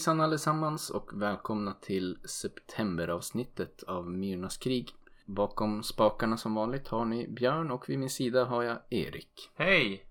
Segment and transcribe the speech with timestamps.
[0.00, 4.90] Hejsan allesammans och välkomna till septemberavsnittet av Myrornas krig.
[5.26, 9.50] Bakom spakarna som vanligt har ni Björn och vid min sida har jag Erik.
[9.54, 10.06] Hej!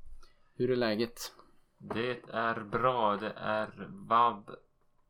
[0.55, 1.20] Hur är läget?
[1.77, 3.17] Det är bra.
[3.17, 4.52] Det är vab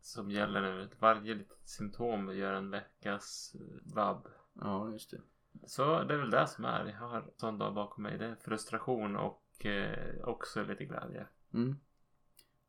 [0.02, 0.89] som gäller nu.
[0.99, 4.27] Varje litet symptom gör en veckas eh, vab.
[4.53, 5.21] Ja, just det.
[5.67, 6.85] Så det är väl det som är.
[6.85, 8.17] Jag har en sån dag bakom mig.
[8.17, 11.27] Det är frustration och eh, också lite glädje.
[11.53, 11.75] Mm.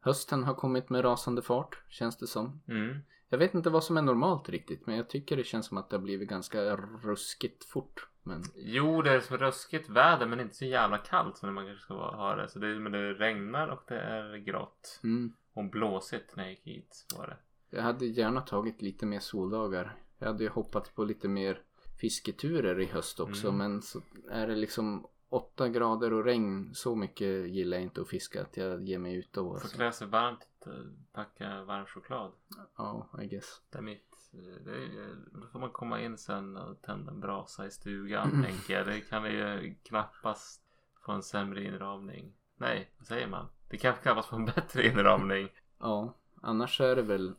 [0.00, 2.62] Hösten har kommit med rasande fart, känns det som.
[2.68, 2.98] Mm.
[3.28, 5.90] Jag vet inte vad som är normalt riktigt, men jag tycker det känns som att
[5.90, 8.06] det har blivit ganska ruskigt fort.
[8.22, 11.84] Men Jo, det är som ruskigt väder men inte så jävla kallt som man kanske
[11.84, 12.48] ska ha det.
[12.48, 15.00] Så det, men det regnar och det är grått.
[15.04, 17.36] mm, Och blåsigt när jag gick hit var det.
[17.76, 19.96] jag hade gärna tagit lite mer soldagar.
[20.18, 21.62] Jag hade ju hoppats på lite mer
[22.00, 23.58] fisketurer i höst också, Mm.
[23.58, 28.08] men så är det liksom 8 grader och regn, så mycket gillar jag inte att
[28.08, 29.44] fiska att jag ger mig ut då.
[29.48, 29.76] Får Alltså.
[29.76, 30.72] klä sig varmt, eh,
[31.12, 32.32] packa varm choklad.
[32.76, 33.60] Ja, I guess.
[33.70, 34.30] Det är mitt.
[34.32, 38.30] eh, Det är, då får man komma in sen och tända en brasa i stugan
[38.30, 38.44] Mm.
[38.44, 38.86] tänker jag.
[38.86, 40.62] Det kan vi ju knappast
[41.06, 42.32] få en sämre inramning.
[42.56, 43.46] Nej, vad säger man?
[43.68, 45.48] Det kan knappast få en bättre inramning.
[45.78, 47.34] Ja, annars är det väl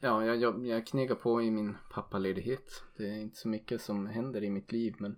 [0.00, 2.82] Ja, jag, jag, jag knegar på i min pappaledighet.
[2.96, 5.16] Det är inte så mycket som händer i mitt liv men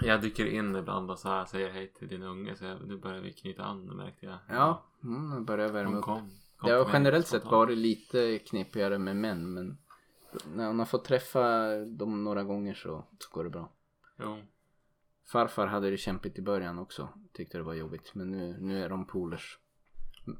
[0.00, 2.56] Jag dyker in ibland och så här säger hej till din unge.
[2.56, 4.38] Så jag, nu börjar vi knyta an märkte jag.
[4.48, 6.04] ja, mm, jag börjar värma Kom, upp.
[6.04, 6.30] kom.
[6.56, 9.78] kom Det har generellt sett varit lite knepigare med män men
[10.54, 13.72] när man har fått träffa dem några gånger så, så går det bra.
[14.18, 14.38] Jo.
[15.26, 17.08] Farfar hade det kämpigt i början också.
[17.32, 19.58] Tyckte det var jobbigt men nu, nu är de polers.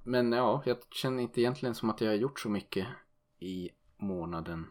[0.04, 2.86] Men ja, jag känner inte egentligen som att jag har gjort så mycket
[3.38, 4.66] i månaden.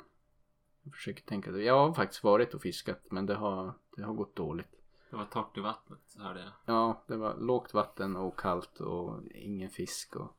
[0.84, 1.52] Jag försöker tänka.
[1.52, 4.72] Jag har faktiskt varit och fiskat men det har, det har gått dåligt.
[5.10, 6.52] Det var torrt i vattnet hörde jag.
[6.66, 10.16] Ja, det var lågt vatten och kallt och ingen fisk.
[10.16, 10.38] Och...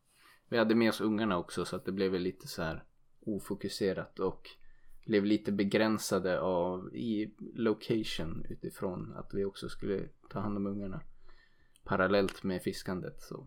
[0.49, 2.85] Vi hade med oss ungarna också så att det blev väl lite så här
[3.21, 4.51] ofokuserat och
[5.07, 11.01] blev lite begränsade av i location utifrån att vi också skulle ta hand om ungarna
[11.85, 13.23] parallellt med fiskandet.
[13.23, 13.47] Så.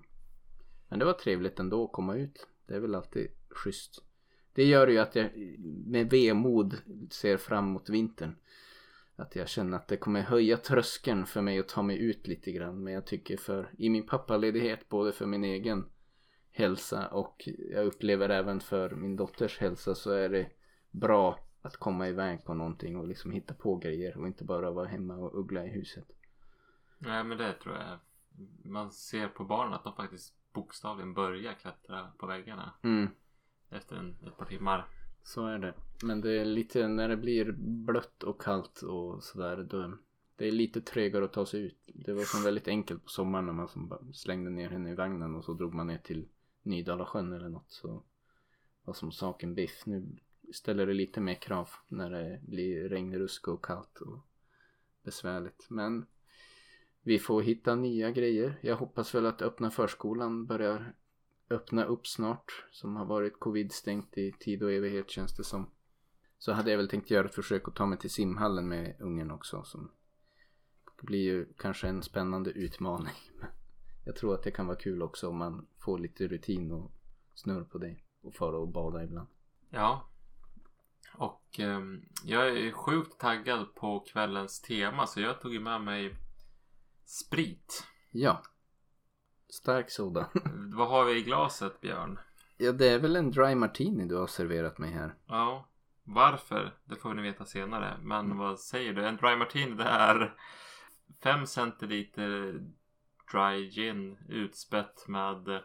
[0.89, 2.47] Men det var trevligt ändå att komma ut.
[2.65, 4.03] Det är väl alltid schysst.
[4.53, 5.31] Det gör ju att jag
[5.85, 6.77] med vemod
[7.09, 8.35] ser fram emot vintern.
[9.19, 12.51] Att jag känner att det kommer höja tröskeln för mig att ta mig ut lite
[12.51, 12.83] grann.
[12.83, 15.89] Men jag tycker för i min pappaledighet både för min egen
[16.51, 20.49] hälsa och jag upplever även för min dotters hälsa så är det
[20.91, 24.87] bra att komma iväg på någonting och liksom hitta på grejer och inte bara vara
[24.87, 26.07] hemma och uggla i huset.
[26.97, 27.99] Nej men det tror jag.
[28.71, 32.73] Man ser på barnen att de faktiskt bokstavligen börjar klättra på väggarna.
[32.83, 33.07] Mm,
[33.69, 34.87] Efter en, ett par timmar
[35.27, 35.73] så är det.
[36.03, 39.97] Men det är lite när det blir blött och kallt och sådär då
[40.35, 41.77] det är lite trögare att ta sig ut.
[41.85, 45.35] Det var som väldigt enkelt på sommaren när man som slängde ner henne i vagnen
[45.35, 46.27] och så drog man ner till
[46.63, 48.03] Nydalasjön eller något så
[48.83, 49.85] var som saken biff.
[49.85, 50.17] Nu
[50.53, 54.19] ställer det lite mer krav när det blir regnrusk och kallt och
[55.03, 55.65] besvärligt.
[55.69, 56.05] Men
[57.01, 58.59] vi får hitta nya grejer.
[58.61, 60.93] Jag hoppas väl att öppna förskolan börjar
[61.49, 62.65] öppna upp snart.
[62.71, 65.71] Som har varit covid-stängt i tid och evighet känns det som.
[66.37, 69.31] Så hade jag väl tänkt göra ett försök att ta mig till simhallen med ungen
[69.31, 69.63] också.
[69.63, 69.91] Som
[71.01, 73.13] blir ju kanske en spännande utmaning.
[73.39, 73.49] Men
[74.05, 76.91] jag tror att det kan vara kul också om man får lite rutin och
[77.33, 77.97] snurr på det.
[78.21, 79.27] Och fara och bada ibland.
[79.69, 80.09] Ja.
[81.17, 86.15] Och ehm, jag är sjukt taggad på kvällens tema så jag tog med mig
[87.05, 87.83] sprit.
[88.11, 88.43] Ja.
[89.49, 90.29] Stark soda.
[90.73, 92.19] Vad har vi i glaset Björn?
[92.57, 95.13] ja det är väl en dry martini du har serverat mig här.
[95.27, 95.65] Ja.
[96.03, 96.73] Varför?
[96.85, 97.97] Det får ni veta senare.
[98.01, 99.05] Men vad säger du?
[99.05, 100.35] En dry martini det är
[101.23, 102.61] 5 centiliter
[103.31, 105.61] dry gin utspätt med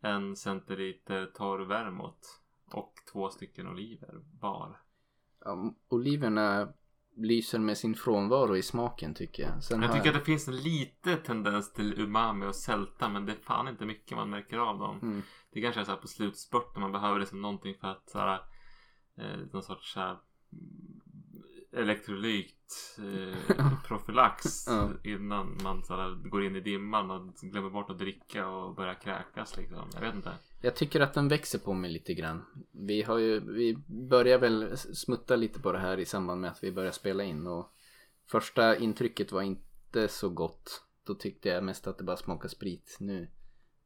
[0.00, 2.28] en centiliter torr vermouth.
[2.72, 4.80] Och två stycken oliver var.
[5.44, 6.72] Ja, oliverna
[7.16, 9.64] lyser med sin frånvaro i smaken tycker jag.
[9.64, 13.32] Sen Jag tycker att det finns en lite tendens till umami och sälta men det
[13.32, 14.98] är fan inte mycket man märker av dem.
[15.02, 15.22] Mm.
[15.52, 18.40] Det kanske är så här på slutspurten man behöver liksom någonting för att så här,
[19.18, 21.02] eh, någon sorts så här, mm,
[21.72, 24.90] elektrolyt eh, profylax Ja.
[25.04, 28.94] innan man så här, går in i dimman och glömmer bort att dricka och börjar
[28.94, 29.90] kräkas liksom.
[29.94, 30.32] Jag vet inte.
[30.66, 32.44] Jag tycker att den växer på mig lite grann.
[32.72, 36.64] Vi har ju, vi börjar väl smutta lite på det här i samband med att
[36.64, 37.72] vi börjar spela in och
[38.30, 40.82] första intrycket var inte så gott.
[41.04, 42.96] Då tyckte jag mest att det bara smakade sprit.
[43.00, 43.30] Nu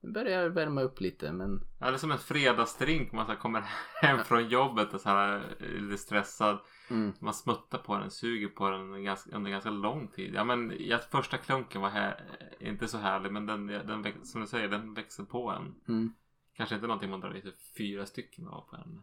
[0.00, 3.12] börjar jag värma upp lite men Ja, det är som en fredagsdrink.
[3.12, 3.60] Man så kommer
[4.02, 6.58] hem från jobbet och så här, är lite stressad.
[6.90, 10.34] mm, Man smuttar på den, suger på den under ganska, under ganska lång tid.
[10.34, 12.24] Ja men ja, första klunken var här,
[12.60, 15.74] inte så härlig men den, den som du säger den växer på en.
[15.88, 16.12] mm.
[16.60, 19.02] Kanske inte någonting man drar i sig fyra stycken av på en.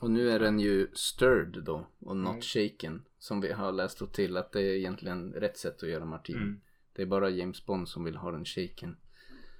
[0.00, 2.42] Och nu är den ju stirred då och not Mm.
[2.42, 3.04] shaken.
[3.18, 6.38] Som vi har läst oss till att det är egentligen rätt sätt att göra martini.
[6.38, 6.60] Mm.
[6.92, 8.96] Det är bara James Bond som vill ha den shaken.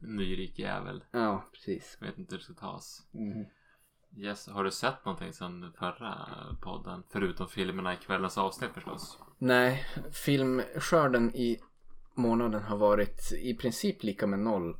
[0.00, 1.04] Nyrik jävel.
[1.10, 1.98] Ja, precis.
[2.00, 3.06] Vet inte hur det ska tas.
[3.14, 3.44] Mm.
[4.16, 4.48] Yes.
[4.48, 6.28] Har du sett någonting sedan förra
[6.62, 7.02] podden?
[7.10, 9.18] Förutom filmerna i kvällens avsnitt förstås.
[9.38, 11.60] Nej, filmskörden i
[12.14, 14.76] månaden har varit i princip lika med noll.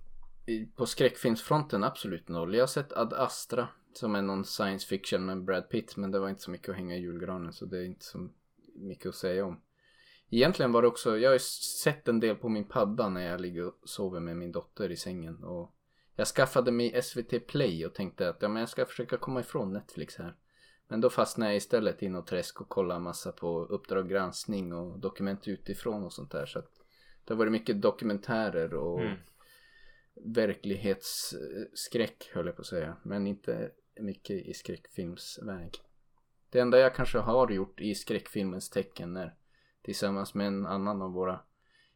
[0.76, 2.54] På skräckfilmsfronten absolut noll.
[2.54, 6.18] Jag har sett Ad Astra som är någon science fiction med Brad Pitt men det
[6.18, 8.28] var inte så mycket att hänga i julgranen så det är inte så
[8.74, 9.60] mycket att säga om.
[10.30, 11.38] Egentligen var det också, jag har ju
[11.82, 14.96] sett en del på min padda när jag ligger och sover med min dotter i
[14.96, 15.74] sängen och
[16.16, 19.72] jag skaffade mig SVT Play och tänkte att ja, men jag ska försöka komma ifrån
[19.72, 20.36] Netflix här.
[20.88, 24.98] Men då fastnade jag istället i något träsk och kollade massa på Uppdrag granskning och
[24.98, 26.46] dokument utifrån och sånt där.
[26.46, 26.70] Så att
[27.24, 29.16] det har varit mycket dokumentärer och Mm
[30.14, 32.96] verklighetsskräck höll jag på att säga.
[33.02, 33.70] Men inte
[34.00, 35.70] mycket i skräckfilmsväg.
[36.50, 39.34] Det enda jag kanske har gjort i skräckfilmens tecken är
[39.82, 41.40] tillsammans med en annan av våra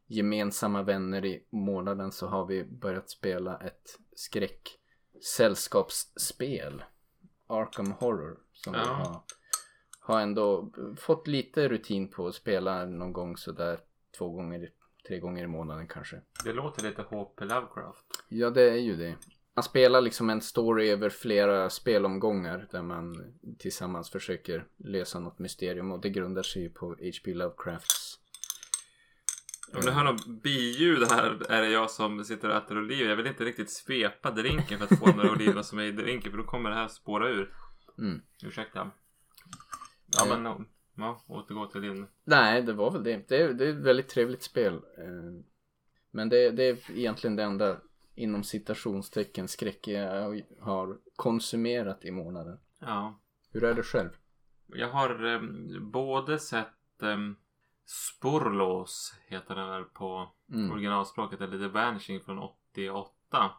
[0.06, 6.84] gemensamma vänner i månaden så har vi börjat spela ett skräcksällskapsspel.
[7.46, 8.38] Arkham Horror.
[8.52, 8.84] Som vi Ja.
[8.84, 9.20] har,
[10.00, 13.80] har ändå fått lite rutin på att spela någon gång sådär
[14.18, 14.70] två gånger,
[15.06, 16.20] tre gånger i månaden kanske.
[16.44, 18.04] Det låter lite HP Lovecraft.
[18.28, 19.16] Ja, det är ju det.
[19.54, 25.92] Man spelar liksom en story över flera spelomgångar där man tillsammans försöker lösa något mysterium
[25.92, 27.34] och det grundar sig ju på H.P.
[27.34, 28.18] Lovecrafts.
[29.74, 33.08] Om du hör något biljud här är det jag som sitter och äter oliver.
[33.10, 36.30] Jag vill inte riktigt svepa drinken för att få där oliverna som är i drinken
[36.30, 37.54] för då kommer det här spåra ur.
[37.98, 38.22] Mm.
[38.42, 38.90] Ursäkta.
[40.06, 40.38] Ja Ja.
[40.38, 40.64] men
[40.96, 42.06] ja, återgå till din.
[42.24, 43.28] Nej, det var väl det.
[43.28, 44.74] Det är, det är ett väldigt trevligt spel.
[44.74, 45.44] Eh,
[46.10, 47.76] Men det, det är egentligen det enda
[48.14, 52.58] inom citationstecken skräck jag har konsumerat i månaden.
[52.80, 53.20] Ja.
[53.52, 54.10] Hur är det själv?
[54.66, 55.40] Jag har eh,
[55.80, 57.16] både sett eh,
[57.84, 60.70] Sporlos heter den väl på Mm.
[60.70, 63.50] originalspråket eller The Vanishing från 88.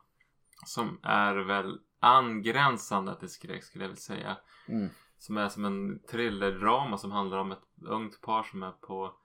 [0.66, 4.38] Som är väl angränsande till skräck skulle jag vilja säga.
[4.68, 4.90] Mm.
[5.18, 9.16] Som är som en thrillerdrama som handlar om ett ungt par som är på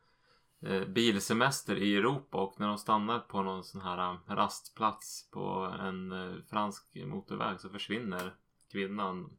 [0.60, 5.74] eh, bilsemester i Europa och när de stannar på någon sån här eh, rastplats på
[5.80, 8.34] en eh, fransk motorväg så försvinner
[8.72, 9.36] kvinnan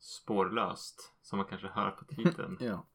[0.00, 1.14] spårlöst.
[1.22, 2.56] Som man kanske hör på titeln.
[2.60, 2.86] Ja.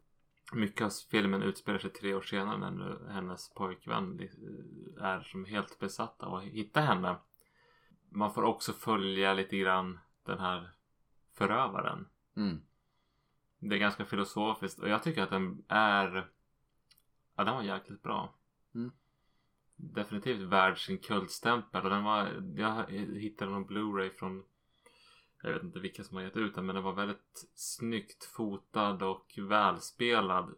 [0.53, 5.45] Mycket av filmen utspelar sig tre år senare när nu hennes pojkvän eh, är som
[5.45, 7.15] helt besatt av att hitta henne.
[8.09, 10.71] Man får också följa lite grann den här
[11.33, 12.07] förövaren.
[12.35, 12.61] Mm.
[13.59, 16.29] Det är ganska filosofiskt och jag tycker att den är
[17.35, 18.33] Ja den var jäkligt bra.
[18.75, 18.91] Mm.
[19.75, 24.43] Definitivt värd sin kultstämpel och den var Jag hittade någon Blu-ray från
[25.41, 29.03] Jag vet inte vilka som har gett ut den men den var väldigt snyggt fotad
[29.03, 30.55] och välspelad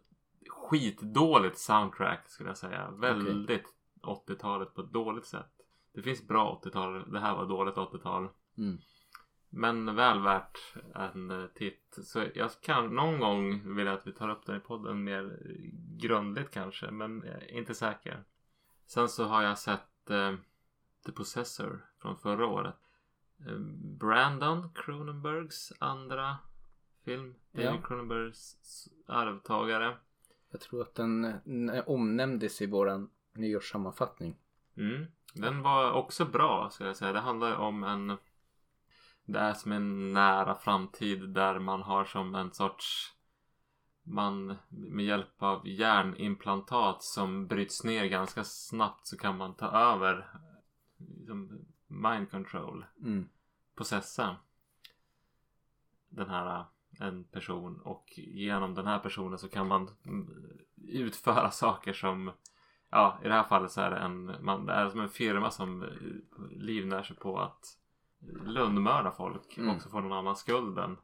[0.48, 2.90] Skitdåligt soundtrack skulle jag säga.
[2.90, 5.50] Väldigt 80-talet på ett dåligt sätt.
[5.92, 7.12] Det finns bra 80-tal.
[7.12, 8.28] Det här var dåligt 80-tal.
[8.58, 8.78] Mm.
[9.56, 10.58] Men väl värt
[10.94, 11.98] en eh, titt.
[12.02, 15.38] Så jag kan någon gång vilja att vi tar upp den i podden mer
[15.98, 16.90] grundligt kanske.
[16.90, 18.24] Men inte säker.
[18.86, 20.34] Sen så har jag sett eh,
[21.06, 22.74] The Possessor från förra året.
[23.46, 23.58] Eh,
[23.98, 26.36] Brandon Cronenbergs andra
[27.04, 27.34] film.
[27.52, 27.82] David Ja.
[27.82, 28.56] Cronenbergs
[29.06, 29.96] arvtagare.
[30.50, 31.24] Jag tror att den
[31.68, 34.36] eh, omnämndes i våran nyårssammanfattning.
[34.76, 35.06] Mm.
[35.34, 37.12] Den var också bra ska jag säga.
[37.12, 38.16] Det handlar om en
[39.26, 43.12] Det är som en nära framtid där man har som en sorts
[44.02, 50.26] Man med hjälp av hjärnimplantat som bryts ner ganska snabbt så kan man ta över
[50.96, 52.84] liksom, mind control.
[53.02, 53.28] Mm.
[53.74, 54.36] Possessa
[56.08, 56.64] den här
[57.00, 59.90] en person och genom den här personen så kan man
[60.76, 62.32] utföra saker som
[62.90, 65.50] Ja, i det här fallet så är det en, man, det är som en firma
[65.50, 65.84] som
[66.50, 67.78] livnär sig på att
[68.44, 69.76] lönnmörda folk Mm.
[69.76, 70.96] och så får någon annan skulden.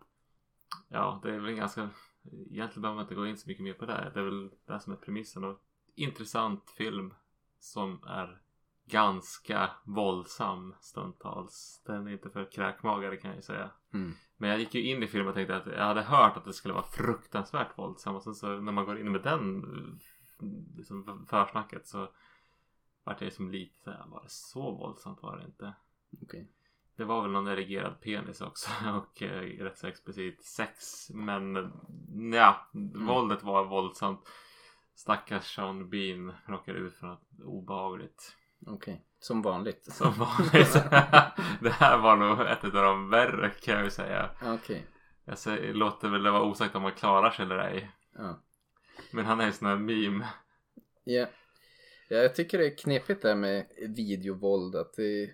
[0.88, 1.90] Ja, det är väl en ganska,
[2.50, 4.10] egentligen behöver man inte gå in så mycket mer på det.
[4.14, 5.58] Det är väl det som är premissen och
[5.94, 7.14] intressant film
[7.58, 8.40] som är
[8.84, 11.82] ganska våldsam stundtals.
[11.86, 13.70] Den är inte för kräkmagare kan jag ju säga.
[13.94, 14.14] Mm.
[14.36, 16.52] Men jag gick ju in i filmen och tänkte att jag hade hört att det
[16.52, 19.64] skulle vara fruktansvärt våldsam och sen så när man går in med den
[20.76, 22.08] liksom försnacket så
[23.04, 25.74] vart jag som lite såhär, var det så våldsamt var det inte?
[26.22, 26.48] Okej.
[26.96, 31.72] Det var väl någon erigerad penis också och eh, rätt så explicit sex men
[32.34, 34.28] ja, våldet var våldsamt.
[34.94, 38.36] Stackars Sean Bean råkade ut för något obehagligt.
[38.66, 39.04] Okej.
[39.20, 39.92] Som vanligt.
[39.92, 40.72] Som vanligt.
[41.60, 44.30] det här var nog ett av de värre kan jag ju säga.
[44.42, 44.86] Okej.
[45.24, 47.90] Jag säger, låter väl det vara osagt om han klarar sig eller ej.
[48.16, 48.40] Ja.
[49.10, 50.28] Men han är en sån här meme.
[51.04, 51.26] Ja.
[52.08, 52.16] ja.
[52.16, 54.76] Jag tycker det är knepigt där med videovåld.
[54.76, 55.30] Att det,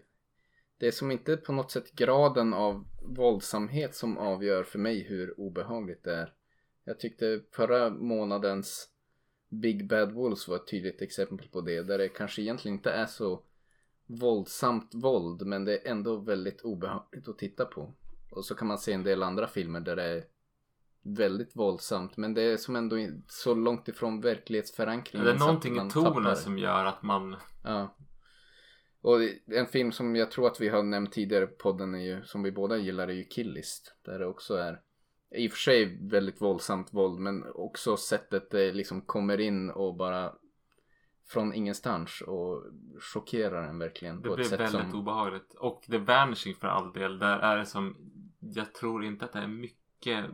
[0.78, 5.40] det är som inte på något sätt graden av våldsamhet som avgör för mig hur
[5.40, 6.32] obehagligt det är.
[6.84, 8.88] Jag tyckte förra månadens
[9.48, 11.82] Big Bad Wolves var ett tydligt exempel på det.
[11.82, 13.42] Där det kanske egentligen inte är så
[14.06, 17.94] våldsamt våld men det är ändå väldigt obehagligt att titta på.
[18.30, 20.24] Och så kan man se en del andra filmer där det är
[21.02, 25.26] väldigt våldsamt men det är som ändå så långt ifrån verklighetsförankringen.
[25.26, 27.36] Det är någonting i tonen som gör att man...
[27.64, 27.94] Ja.
[29.00, 32.24] Och en film som jag tror att vi har nämnt tidigare på podden är ju,
[32.24, 33.96] som vi båda gillar är ju Killist.
[34.04, 34.80] Där det också är
[35.30, 39.96] i och för sig väldigt våldsamt våld men också sättet det liksom kommer in och
[39.96, 40.32] bara
[41.28, 42.64] från ingenstans och
[43.14, 45.00] chockerar en verkligen Det på blir ett sätt väldigt som...
[45.00, 45.54] obehagligt.
[45.54, 47.18] Och The Vanishing för all del.
[47.18, 47.96] Där är det som...
[48.40, 50.24] Jag tror inte att det är mycket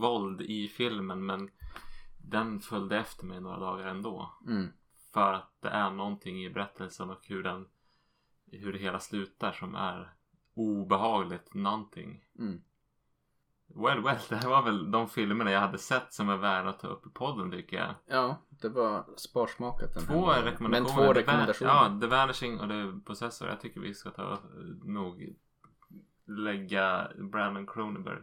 [0.00, 1.50] våld i filmen men
[2.18, 4.32] den följde efter mig några dagar ändå.
[4.46, 4.68] Mm.
[5.12, 7.66] För att det är någonting i berättelsen och hur den...
[8.50, 10.12] Hur det hela slutar som är
[10.54, 12.24] obehagligt någonting.
[12.38, 12.62] Mm.
[13.74, 16.80] Well, well, det här var väl de filmerna jag hade sett som är värda att
[16.80, 17.94] ta upp i podden tycker jag.
[18.06, 20.42] Ja, det var sparsmakat den Två här.
[20.42, 20.96] rekommendationer.
[20.96, 21.70] Men två rekommendationer.
[21.70, 23.48] Ja, The Vanishing och The Possessor.
[23.48, 24.38] Jag tycker vi ska ta eh,
[24.84, 25.36] nog
[26.24, 28.22] lägga Brandon Cronenberg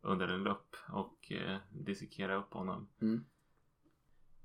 [0.00, 2.88] under en lupp och eh, dissekera upp honom.
[3.00, 3.24] Mm.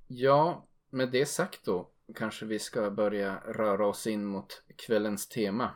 [0.08, 5.72] Ja, med det sagt då kanske vi ska börja röra oss in mot kvällens tema.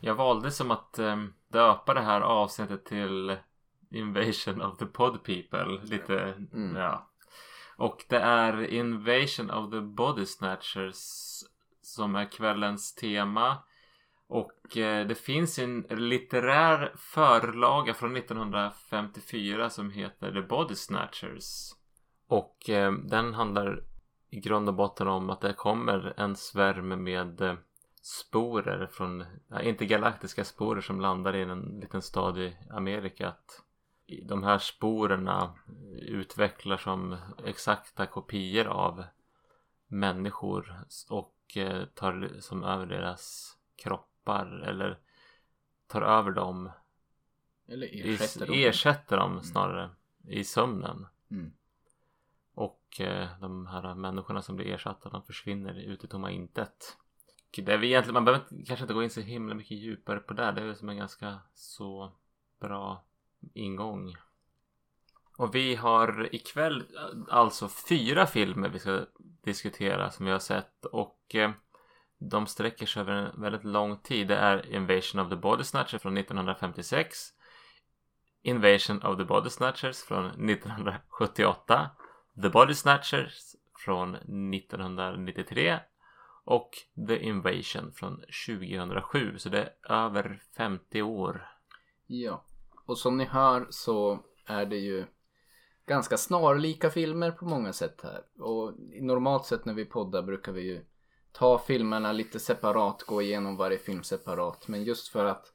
[0.00, 1.16] Jag valde som att eh,
[1.48, 3.36] döpa det här avsnittet till
[3.90, 5.80] Invasion of the Pod People.
[5.82, 6.76] Lite, Mm.
[6.76, 7.08] ja.
[7.76, 10.98] Och det är Invasion of the Body Snatchers
[11.82, 13.58] som är kvällens tema.
[14.26, 21.72] Och eh, det finns en litterär förlaga från 1954 som heter The Body Snatchers.
[22.26, 23.82] Och eh, den handlar
[24.30, 27.54] i grund och botten om att det kommer en svärm med eh,
[28.02, 33.28] sporer från, ja, intergalaktiska sporer som landar i en liten stad i Amerika.
[33.28, 33.62] Att
[34.22, 35.54] de här sporerna
[36.00, 39.04] utvecklar som exakta kopior av
[39.88, 44.98] människor och eh, tar som över deras kroppar eller
[45.86, 46.70] tar över dem,
[47.68, 48.56] Eller i- ersätter dem.
[48.58, 49.90] ersätter dem snarare
[50.28, 51.06] i sömnen.
[51.30, 51.52] Mm.
[52.54, 56.96] Och eh, de här människorna som blir ersatta de försvinner ut i tomma intet.
[57.58, 60.18] Och Det är vi egentligen, man behöver kanske inte gå in så himla mycket djupare
[60.18, 60.52] på det.
[60.52, 62.12] Det är väl som en ganska så
[62.60, 63.04] bra
[63.54, 64.14] ingång.
[65.36, 66.84] Och vi har ikväll
[67.30, 69.00] alltså fyra filmer vi ska
[69.44, 70.84] diskutera som vi har sett.
[70.84, 71.50] Och eh,
[72.18, 74.28] de sträcker sig över en väldigt lång tid.
[74.28, 77.18] Det är Invasion of the Body Snatcher från 1956.
[78.42, 81.90] Invasion of the Body Snatchers från 1978.
[82.42, 85.78] The Body Snatchers från 1993
[86.44, 86.70] och
[87.08, 91.48] The Invasion från 2007 så det är över 50 år.
[92.06, 92.44] Ja.
[92.86, 95.06] Och som ni hör så är det ju
[95.86, 98.42] ganska snarlika filmer på många sätt här.
[98.42, 100.84] Och normalt sett när vi poddar brukar vi ju
[101.32, 104.68] ta filmerna lite separat, gå igenom varje film separat.
[104.68, 105.52] Men just för att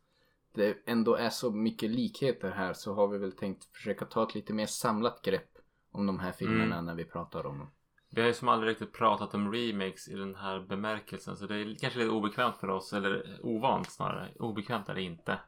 [0.53, 4.35] det ändå är så mycket likheter här så har vi väl tänkt försöka ta ett
[4.35, 5.51] lite mer samlat grepp
[5.91, 6.85] om de här filmerna Mm.
[6.85, 7.71] när vi pratar om dem.
[8.09, 11.55] Vi har ju som aldrig riktigt pratat om remakes i den här bemärkelsen så det
[11.55, 14.29] är kanske lite obekvämt för oss eller ovant snarare.
[14.39, 15.39] Obekvämt är det inte.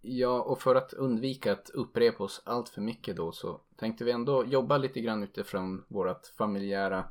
[0.00, 4.10] Ja, och för att undvika att upprepa oss allt för mycket då så tänkte vi
[4.10, 7.04] ändå jobba lite grann utifrån vårt familjära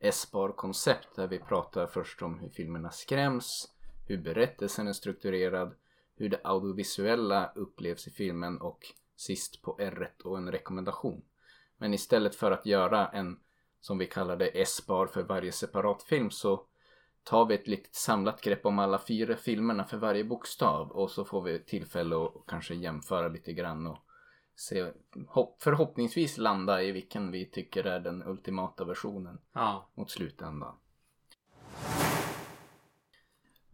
[0.00, 3.68] S-bar-koncept där vi pratar först om hur filmerna skräms,
[4.06, 5.74] hur berättelsen är strukturerad,
[6.16, 11.22] hur det audiovisuella upplevs i filmen och sist på r och en rekommendation.
[11.78, 13.40] Men istället för att göra en,
[13.80, 16.66] som vi kallar det, S-bar för varje separat film så
[17.28, 21.24] tar vi ett litet samlat grepp om alla fyra filmerna för varje bokstav och så
[21.24, 23.98] får vi tillfälle att kanske jämföra lite grann och
[24.56, 24.92] se,
[25.28, 29.88] hopp, förhoppningsvis landa i vilken vi tycker är den ultimata versionen Ja.
[29.94, 30.74] mot slutändan.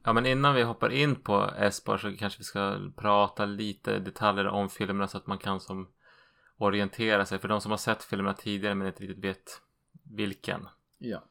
[0.04, 4.46] Ja men innan vi hoppar in på Espar så kanske vi ska prata lite detaljer
[4.46, 5.88] om filmerna så att man kan som
[6.56, 7.38] orientera sig.
[7.38, 9.60] För de som har sett filmerna tidigare men inte riktigt vet
[10.02, 10.68] vilken.
[10.98, 11.24] Ja.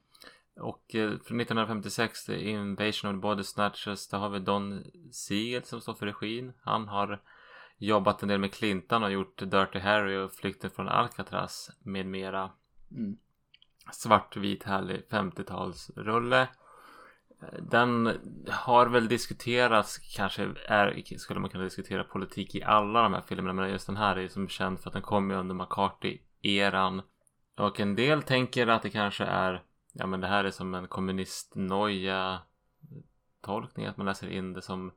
[0.59, 5.63] Och eh, från 1956, The Invasion of the Body Snatchers, där har vi Don Siegel
[5.63, 6.53] som står för regin.
[6.61, 7.21] Han har
[7.77, 12.51] jobbat en del med Clinton och gjort Dirty Harry och Flykten från Alcatraz med mera.
[12.91, 13.17] Mm.
[13.91, 16.47] Svartvit härlig 50-talsrulle.
[17.59, 18.17] Den
[18.49, 23.53] har väl diskuterats, kanske är, skulle man kunna diskutera politik i alla de här filmerna.
[23.53, 27.01] Men just den här är ju som känd för att den kommer under McCarthy-eran.
[27.57, 30.87] Och en del tänker att det kanske är, ja men det här är som en
[30.87, 32.41] kommunistnoja
[33.41, 33.85] tolkning.
[33.85, 34.91] Att man läser in det som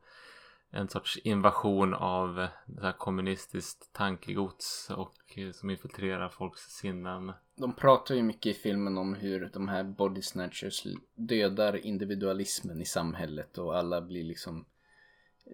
[0.71, 7.33] en sorts invasion av det här kommunistiskt tankegods och eh, som infiltrerar folks sinnen.
[7.57, 12.85] De pratar ju mycket i filmen om hur de här body snatchers dödar individualismen i
[12.85, 14.65] samhället och alla blir liksom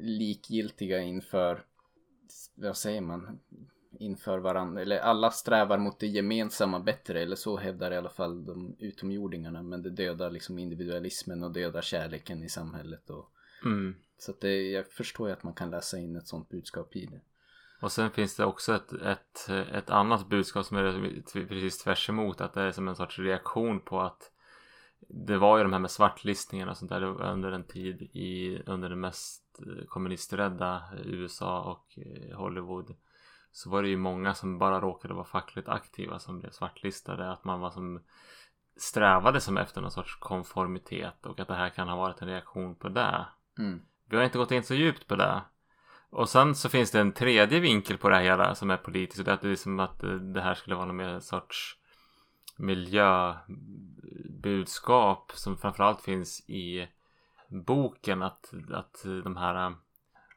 [0.00, 1.64] likgiltiga inför,
[2.54, 3.38] vad säger man,
[3.98, 4.82] inför varandra.
[4.82, 9.62] Eller alla strävar mot det gemensamma bättre, eller så hävdar i alla fall de utomjordingarna.
[9.62, 13.10] Men det dödar liksom individualismen och dödar kärleken i samhället.
[13.10, 13.32] Och...
[13.64, 13.94] Mm.
[14.18, 17.20] Så det, jag förstår ju att man kan läsa in ett sånt budskap i det.
[17.80, 22.40] Och sen finns det också ett, ett, ett annat budskap som är precis tvärs emot.
[22.40, 24.32] Att det är som en sorts reaktion på att
[25.08, 28.88] det var ju de här med svartlistningarna och sånt där under en tid i, under
[28.88, 32.94] det mest kommunisträdda USA och eh, Hollywood.
[33.52, 37.32] Så var det ju många som bara råkade vara fackligt aktiva som blev svartlistade.
[37.32, 38.02] Att man var som
[38.76, 42.74] strävade som efter någon sorts konformitet och att det här kan ha varit en reaktion
[42.74, 43.26] på det.
[43.58, 43.82] Mm.
[44.08, 45.42] Vi har inte gått in så djupt på det.
[46.10, 49.18] Och sen så finns det en tredje vinkel på det här hela som är politisk.
[49.18, 50.00] Och det är att det är som att
[50.34, 51.78] det här skulle vara någon mer sorts
[52.56, 56.88] miljöbudskap som framförallt finns i
[57.48, 58.22] boken.
[58.22, 59.74] Att, att de här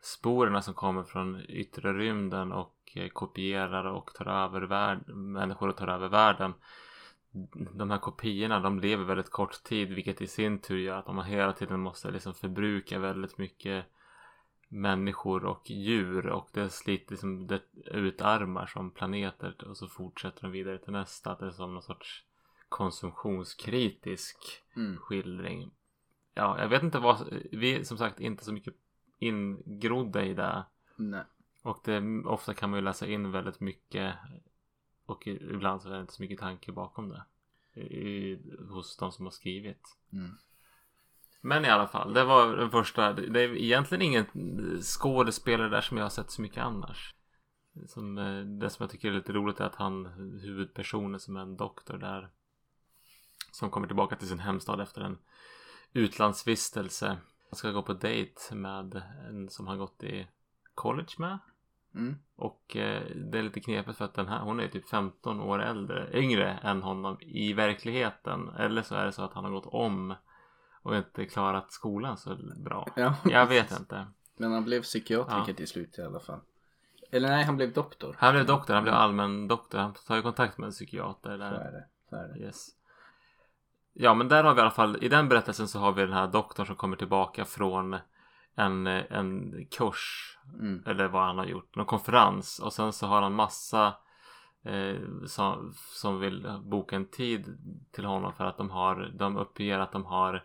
[0.06, 5.88] sporerna som kommer från yttre rymden och kopierar och tar över världen, människor och tar
[5.88, 6.54] över världen.
[7.74, 11.26] De här kopiorna de lever väldigt kort tid vilket i sin tur gör att man
[11.26, 13.86] hela tiden måste liksom förbruka väldigt mycket
[14.68, 20.52] människor och djur och det sliter liksom det utarmar som planeter och så fortsätter de
[20.52, 21.36] vidare till nästa.
[21.36, 22.24] Det är som någon sorts
[22.70, 24.38] konsumtionskritisk
[24.76, 24.98] Mm.
[24.98, 25.72] skildring.
[26.34, 28.76] Ja, jag vet inte vad, vi är som sagt inte så mycket
[29.18, 30.66] ingrodda i det.
[30.96, 31.24] Nej.
[31.64, 34.16] Och det, ofta kan man ju läsa in väldigt mycket
[35.06, 37.26] och ibland så är det inte så mycket tanke bakom det.
[37.82, 39.98] I, hos de som har skrivit.
[40.14, 40.38] Mm.
[41.42, 43.14] Men i alla fall, det var den första.
[43.14, 44.26] Det är egentligen ingen
[44.82, 47.16] skådespelare där som jag har sett så mycket annars.
[47.88, 50.06] Som, eh, det som jag tycker är lite roligt är att han,
[50.42, 52.30] huvudpersonen som är en doktor där.
[53.52, 55.18] Som kommer tillbaka till sin hemstad efter en
[55.94, 57.18] utlandsvistelse.
[57.56, 60.28] Han ska gå på dejt med en som han gått i
[60.74, 61.38] college med.
[61.96, 62.16] Mm.
[62.36, 65.62] Och eh, det är lite knepigt för att den här, hon är typ 15 år
[65.62, 68.50] äldre, yngre än honom i verkligheten.
[68.50, 70.16] Eller så är det så att han har gått om
[70.82, 72.88] och inte klarat skolan så bra.
[72.96, 73.16] Ja.
[73.24, 74.08] Jag vet inte.
[74.38, 75.56] Men han blev psykiatriker Ja.
[75.56, 76.40] till slut i alla fall.
[77.12, 78.16] Eller nej, han blev doktor.
[78.20, 79.78] Han blev doktor, han blev allmän doktor.
[79.80, 81.52] Han tar ju kontakt med en psykiater Så där.
[81.52, 81.86] är det.
[82.10, 82.40] Så är det.
[82.40, 82.68] Yes.
[83.98, 86.14] Ja men där har vi i alla fall, i den berättelsen så har vi den
[86.14, 87.98] här doktorn som kommer tillbaka från
[88.56, 90.38] en, en kurs.
[90.60, 90.84] Mm.
[90.86, 92.60] Eller vad han har gjort, någon konferens.
[92.60, 93.94] Och sen så har han massa
[94.64, 97.58] eh, som, som vill boka en tid
[97.92, 100.44] till honom för att de har, de uppger att de har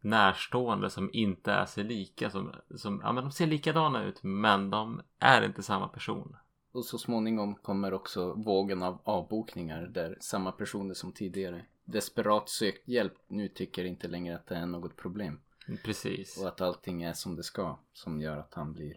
[0.00, 2.30] närstående som inte är sig lika.
[2.30, 6.36] Som, som, ja men de ser likadana ut men de är inte samma person.
[6.72, 12.88] Och så småningom kommer också vågen av avbokningar där samma personer som tidigare desperat sökt
[12.88, 15.40] hjälp nu tycker inte längre att det är något problem.
[15.84, 16.38] Precis.
[16.38, 17.78] Och att allting är som det ska.
[17.92, 18.96] Som gör att han blir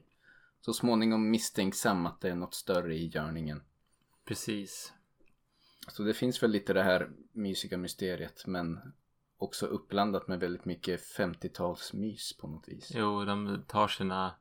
[0.62, 3.64] så småningom misstänksam att det är något större i görningen.
[4.26, 4.94] Precis.
[5.88, 8.80] Så det finns väl lite det här mysiga mysteriet men
[9.38, 12.92] också uppblandat med väldigt mycket 50-talsmys på något vis.
[12.94, 14.36] Jo, de tar sina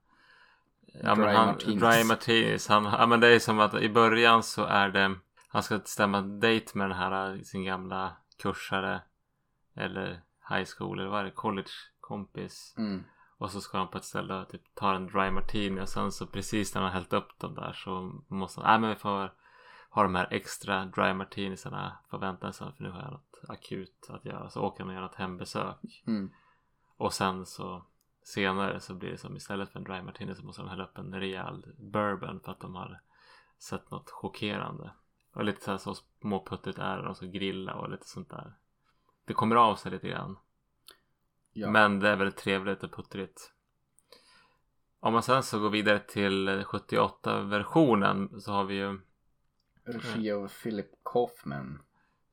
[1.03, 1.81] Ja Dry men han, martinis.
[1.81, 2.69] dry martinis.
[2.69, 5.15] Han, ja men det är som att i början så är det
[5.49, 9.03] Han ska stämma date med den här sin gamla kursare
[9.75, 11.31] Eller high school eller vad är det?
[11.31, 13.05] College kompis Mm.
[13.39, 16.13] Och så ska han på ett ställe och typ ta en dry martini och sen
[16.13, 18.97] så precis när han har hällt upp dem där så måste han, nej men vi
[18.97, 19.33] får
[19.91, 23.41] ha de här extra dry martinisarna får vänta en stund för nu har jag något
[23.49, 24.51] akut att göra.
[24.51, 26.03] Så åker han och gör ett hembesök.
[26.07, 26.31] Mm.
[26.97, 27.85] Och sen så
[28.23, 30.99] senare så blir det som istället för en dry martini så måste de hälla upp
[30.99, 33.01] en rejäl bourbon för att de har
[33.59, 34.91] sett något chockerande.
[35.35, 37.03] Och lite så här så småputtigt är det.
[37.03, 38.55] De ska grilla och lite sånt där.
[39.25, 40.39] Det kommer av sig lite grann.
[41.53, 41.71] Ja.
[41.71, 43.53] Men det är väldigt trevligt och puttrigt.
[45.01, 49.01] Om man sen så går vidare till 78-versionen så har vi ju
[49.85, 51.83] Regi av Philip Kaufman.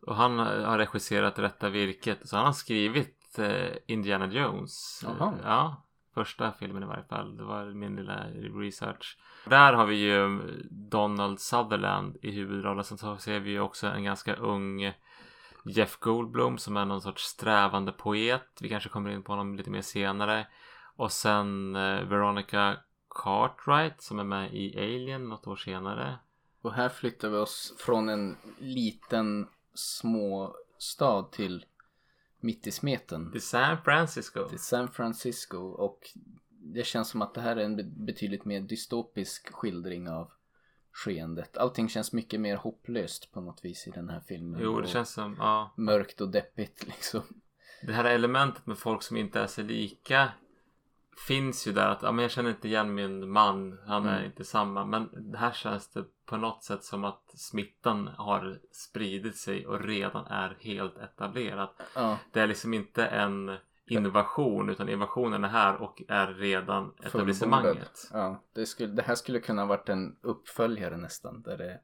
[0.01, 2.29] Och han har regisserat Rätta Virket.
[2.29, 5.01] Så han har skrivit eh, Indiana Jones.
[5.03, 5.33] Jaha.
[5.43, 7.37] Ja, första filmen i varje fall.
[7.37, 8.25] Det var min lilla
[8.59, 9.17] research.
[9.45, 12.83] Där har vi ju Donald Sutherland i huvudrollen.
[12.83, 14.93] Sen så ser vi ju också en ganska ung
[15.65, 18.47] Jeff Goldblum som är någon sorts strävande poet.
[18.61, 20.47] Vi kanske kommer in på honom lite mer senare.
[20.95, 22.77] Och sen eh, Veronica
[23.09, 26.19] Cartwright som är med i Alien något år senare.
[26.61, 31.65] Och här flyttar vi oss från en liten småstad till
[32.43, 33.31] mitt i smeten.
[33.31, 34.47] Till San Francisco.
[34.49, 35.99] Till San Francisco och
[36.49, 40.31] det känns som att det här är en be- betydligt mer dystopisk skildring av
[40.91, 41.57] skeendet.
[41.57, 44.61] Allting känns mycket mer hopplöst på något vis i den här filmen.
[44.63, 45.73] Jo, det känns som, ja.
[45.77, 47.21] Mörkt och deppigt liksom.
[47.83, 50.31] Det här elementet med folk som inte är sig lika
[51.27, 54.25] finns ju där att ja, men jag känner inte igen min man, han är Mm.
[54.25, 54.85] inte samma.
[54.85, 60.25] Men här känns det på något sätt som att smittan har spridit sig och redan
[60.25, 61.69] är helt etablerad.
[61.95, 68.09] Ja, Det är liksom inte en invasion utan invasionen är här och är redan etablissemanget.
[68.13, 71.41] Ja, det, skulle, det här skulle kunna varit en uppföljare nästan.
[71.41, 71.79] Där det,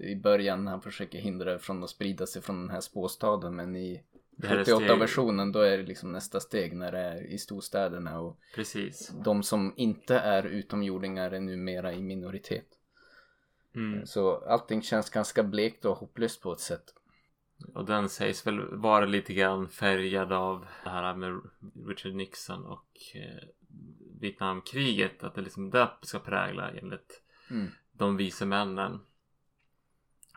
[0.00, 3.56] i början när han försöker hindra det från att sprida sig från den här spåstaden.
[3.56, 4.02] Men i
[4.36, 7.38] Det här är steg- 78-versionen då är det liksom nästa steg när det är i
[7.38, 8.20] storstäderna.
[8.20, 9.12] Och Precis.
[9.24, 12.66] de som inte är utomjordingar är numera i minoritet.
[13.74, 14.06] Mm.
[14.06, 16.84] Så allting känns ganska blekt och hopplöst på ett sätt.
[17.74, 21.40] Och den sägs väl vara lite grann färgad av det här med
[21.86, 23.48] Richard Nixon och eh,
[24.20, 25.24] Vietnamkriget.
[25.24, 27.66] Att det liksom det ska prägla enligt Mm.
[27.92, 29.00] de vise männen.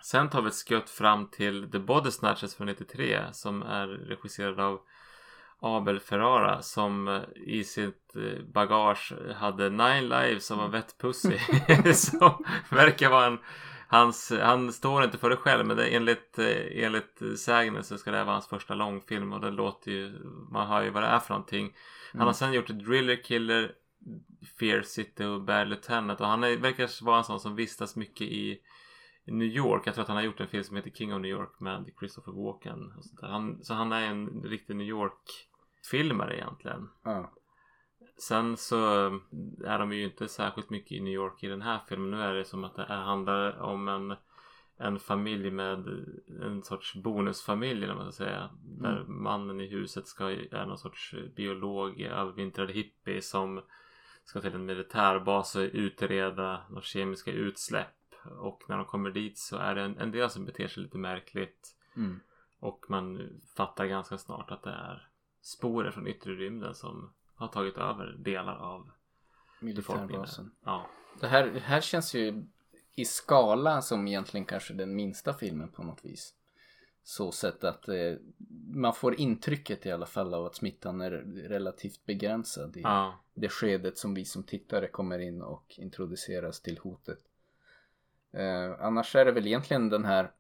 [0.01, 4.59] Sen tar vi ett skutt fram till The Body Snatchers från 93 som är regisserad
[4.59, 4.79] av
[5.61, 11.37] Abel Ferrara som eh, i sitt eh, bagage hade Nine Lives of a Wet Pussy.
[11.93, 13.37] som verkar vara en
[13.91, 18.11] Hans, han står inte för det själv men det, enligt, eh, enligt sägnen så ska
[18.11, 20.19] det vara hans första långfilm och det låter ju,
[20.51, 21.73] man hör ju vad det är för någonting.
[22.11, 22.33] Han har Mm.
[22.33, 23.71] sen gjort Driller Killer,
[24.59, 28.27] Fear City och Bad Lieutenant och han är, verkar vara en sån som vistas mycket
[28.27, 28.59] i
[29.31, 29.87] New York.
[29.87, 31.91] Jag tror att han har gjort en film som heter King of New York med
[31.99, 32.93] Christopher Walken.
[32.97, 33.27] Och sånt där.
[33.27, 36.89] Han, så han är en riktig New York-filmare egentligen.
[37.03, 37.31] Ja.
[38.17, 39.05] Sen så
[39.65, 42.11] är de ju inte särskilt mycket i New York i den här filmen.
[42.11, 44.15] Nu är det som att det är, handlar om en,
[44.77, 45.85] en familj med
[46.41, 48.49] en sorts bonusfamilj vad man ska säga.
[48.63, 53.61] Där mannen i huset ska, är någon sorts biolog, övervintrad hippie som
[54.23, 57.98] ska till en militärbas och utreda några kemiska utsläpp.
[58.23, 60.97] Och när de kommer dit så är det en, en del som beter sig lite
[60.97, 61.75] märkligt.
[61.95, 62.19] Mm.
[62.59, 65.09] Och man fattar ganska snart att det är
[65.41, 68.91] sporer från yttre rymden som har tagit över delar av.
[69.59, 70.51] Militärbasen.
[70.63, 72.43] Ja, Det här, det här känns ju
[72.95, 76.33] i skala som egentligen kanske den minsta filmen på något vis.
[77.03, 78.13] Så sett att eh,
[78.73, 81.11] man får intrycket i alla fall av att smittan är
[81.47, 86.77] relativt begränsad i ja, det skedet som vi som tittare kommer in och introduceras till
[86.77, 87.19] hotet.
[88.31, 90.31] Eh, annars är det väl egentligen den här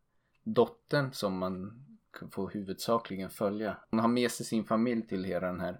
[0.43, 1.85] dottern som man
[2.31, 3.77] får huvudsakligen följa.
[3.91, 5.79] Hon har med sig sin familj till hela den här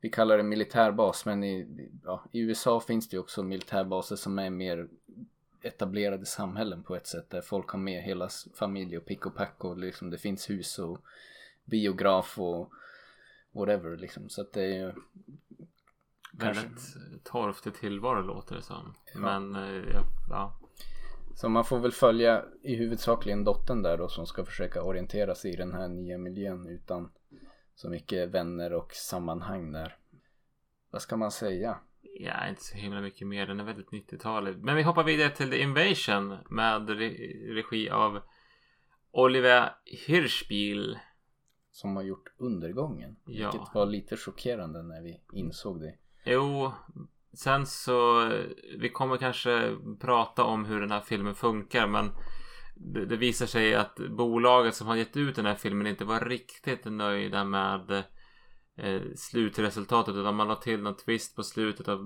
[0.00, 4.38] vi kallar det militärbas men i, ja, i USA finns det ju också militärbaser som
[4.38, 4.88] är mer
[5.62, 9.64] etablerade samhällen på ett sätt där folk har med hela familj och pick och pack
[9.64, 10.98] och liksom det finns hus och
[11.64, 12.72] biograf och
[13.52, 14.92] whatever liksom så att det är ju
[16.38, 16.62] Kanske.
[16.62, 18.94] väldigt torftig tillvaro låter det som.
[19.14, 19.20] Ja.
[19.20, 20.59] Men eh, ja,
[21.34, 25.52] Så man får väl följa i huvudsakligen dottern där då som ska försöka orientera sig
[25.52, 27.10] i den här nya miljön utan
[27.74, 29.96] så mycket vänner och sammanhang där.
[30.90, 31.78] Vad ska man säga?
[32.02, 33.46] ja, inte så himla mycket mer.
[33.46, 34.56] Den är väldigt 90-talig.
[34.56, 38.20] Men vi hoppar vidare till The Invasion med re- regi av
[39.10, 40.98] Oliver Hirschbiel.
[41.72, 43.16] Som har gjort undergången.
[43.26, 43.50] Ja.
[43.50, 45.94] Vilket var lite chockerande när vi insåg det.
[46.24, 46.72] Jo,
[47.32, 48.28] sen så
[48.78, 52.10] vi kommer kanske prata om hur den här filmen funkar men
[52.74, 56.20] det, det visar sig att bolaget som har gett ut den här filmen inte var
[56.20, 57.90] riktigt nöjda med
[58.76, 62.00] eh, slutresultatet utan man la till någon twist på slutet och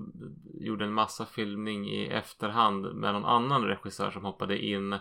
[0.53, 4.95] gjorde en massa filmning i efterhand med någon annan regissör som hoppade in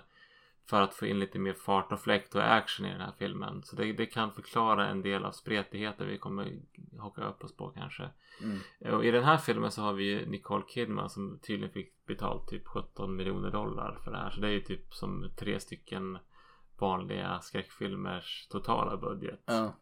[0.67, 3.63] för att få in lite mer fart och fläkt och action i den här filmen.
[3.63, 6.59] Så det, det kan förklara en del av spretigheten vi kommer
[6.99, 8.11] haka upp oss på kanske.
[8.43, 8.95] Mm.
[8.95, 12.67] Och i den här filmen så har vi Nicole Kidman som tydligen fick betalt typ
[12.67, 14.31] 17 miljoner dollar för det här.
[14.31, 16.19] Så det är ju typ som tre stycken
[16.79, 19.41] vanliga skräckfilmers totala budget.
[19.47, 19.75] Ja,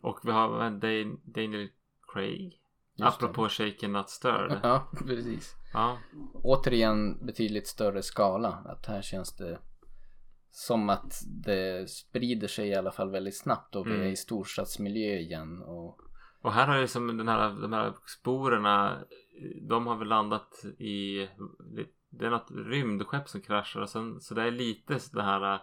[0.00, 1.68] Och vi har Dan- Daniel
[2.12, 2.58] Craig.
[2.94, 4.60] Just apropå Shaken Not Stirred.
[4.62, 5.54] ja precis.
[5.72, 5.98] Ja,
[6.34, 8.48] Återigen betydligt större skala.
[8.48, 9.58] Att här känns det
[10.54, 14.02] som att det sprider sig i alla fall väldigt snabbt och vi Mm.
[14.06, 15.62] är i storstadsmiljö igen.
[15.62, 16.00] Och,
[16.40, 19.04] Och här har ju som den här, de här sporerna
[19.68, 21.28] De har väl landat i
[22.10, 25.60] Det är något rymdskepp som kraschar och sen så det är lite det här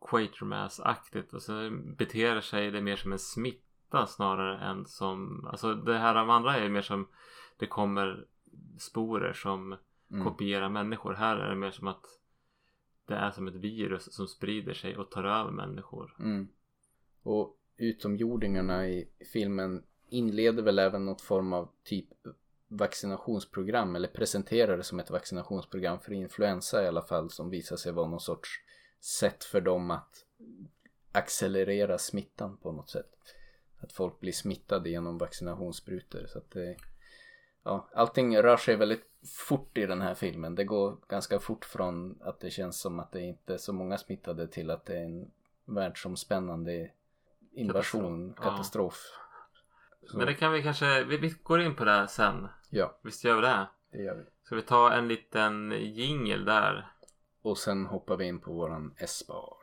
[0.00, 5.98] Quatermass-aktigt och så beter sig det mer som en smitta snarare än som Alltså det
[5.98, 7.08] här av andra är mer som
[7.58, 8.26] Det kommer
[8.78, 9.76] sporer som
[10.12, 11.14] mm, kopierar människor.
[11.14, 12.04] Här är det mer som att
[13.10, 16.16] det är som ett virus som sprider sig och tar över människor.
[16.18, 16.48] mm.
[17.22, 22.08] och utomjordingarna i filmen inleder väl även något form av typ
[22.68, 27.92] vaccinationsprogram eller presenterar det som ett vaccinationsprogram för influensa i alla fall som visar sig
[27.92, 28.50] vara någon sorts
[29.00, 30.24] sätt för dem att
[31.12, 33.14] accelerera smittan på något sätt.
[33.80, 36.76] Att folk blir smittade genom vaccinationssprutor så att det
[37.62, 39.09] Ja, allting rör sig väldigt
[39.48, 40.54] fort i den här filmen.
[40.54, 43.98] Det går ganska fort från att det känns som att det inte är så många
[43.98, 45.30] smittade till att det är en
[45.64, 46.90] världsomspännande
[47.52, 48.44] invasion, Katastrof.
[48.44, 48.50] Ja.
[48.50, 48.96] katastrof.
[50.10, 52.48] Så, Men det kan vi kanske, vi, vi går in på det sen.
[52.70, 53.68] Ja, Visst gör vi det?
[53.92, 54.24] det gör vi.
[54.42, 56.92] Ska vi ta en liten jingel där?
[57.42, 59.56] Och sen hoppar vi in på våran S-bar.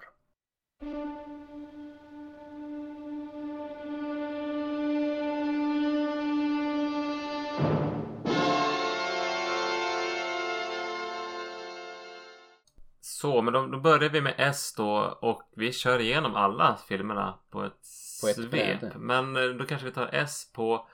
[13.21, 17.39] Så, men då, då börjar vi med S då och vi kör igenom alla filmerna
[17.49, 17.73] på ett,
[18.21, 18.51] På ett svep.
[18.51, 18.93] bräde.
[18.97, 20.87] Men eh, då kanske vi tar S på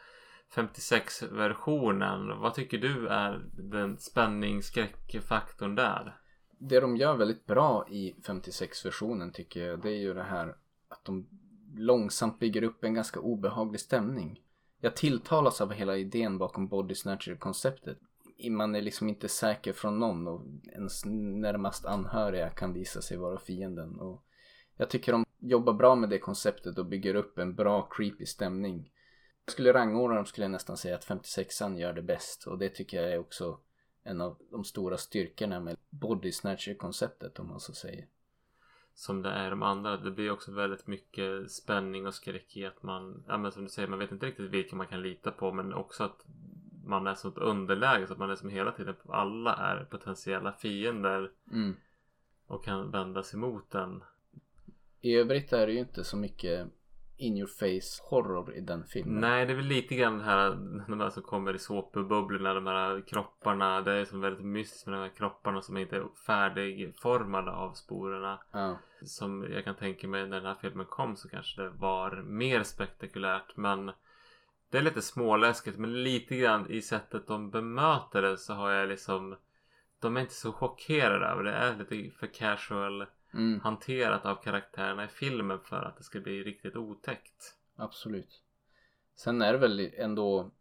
[0.55, 2.39] 56-versionen.
[2.39, 6.17] Vad tycker du är den spänningsskräckfaktorn där?
[6.59, 10.55] Det de gör väldigt bra i 56-versionen tycker jag det är ju det här
[10.89, 11.27] att de
[11.75, 14.39] långsamt bygger upp en ganska obehaglig stämning.
[14.81, 17.97] Jag tilltalas av hela idén bakom Body Snatcher-konceptet.
[18.49, 20.41] Man är liksom inte säker från någon och
[20.73, 23.99] ens närmast anhöriga kan visa sig vara fienden.
[23.99, 24.23] Och
[24.77, 28.91] jag tycker de jobbar bra med det konceptet och bygger upp en bra creepy stämning.
[29.45, 32.69] Jag skulle rangordna dem skulle jag nästan säga att 56an gör det bäst och det
[32.69, 33.59] tycker jag är också
[34.03, 38.07] en av de stora styrkorna med body snatcher konceptet om man så säger.
[38.95, 39.97] Som det är de andra.
[39.97, 43.69] Det blir också väldigt mycket spänning och skräck i att man, ja men som du
[43.69, 46.25] säger, man vet inte riktigt vilka man kan lita på men också att
[46.83, 50.51] man är så ett underläge så att man är som hela tiden, alla är potentiella
[50.51, 51.75] fiender Mm.
[52.47, 54.03] och kan vända sig mot den.
[55.01, 56.67] I övrigt är det ju inte så mycket
[57.17, 59.21] in your face horror i den filmen.
[59.21, 60.49] Nej, det är väl lite grann det här,
[60.87, 63.81] de här som kommer i såpbubblorna, de här kropparna.
[63.81, 68.39] Det är som väldigt mystiskt med de här kropparna som inte är färdigformade av sporerna.
[68.51, 68.77] Ja.
[69.01, 72.63] Som jag kan tänka mig när den här filmen kom så kanske det var mer
[72.63, 73.57] spektakulärt.
[73.57, 73.91] Men
[74.73, 75.77] det är lite småläskigt.
[75.77, 79.35] Men lite grann i sättet de bemöter det så har jag liksom
[79.99, 81.51] de är inte så chockerade över det.
[81.51, 86.43] Är lite för casual Mm, hanterat av karaktärerna i filmen för att det ska bli
[86.43, 87.55] riktigt otäckt.
[87.75, 88.41] absolut.
[89.15, 90.51] Sen är det väl ändå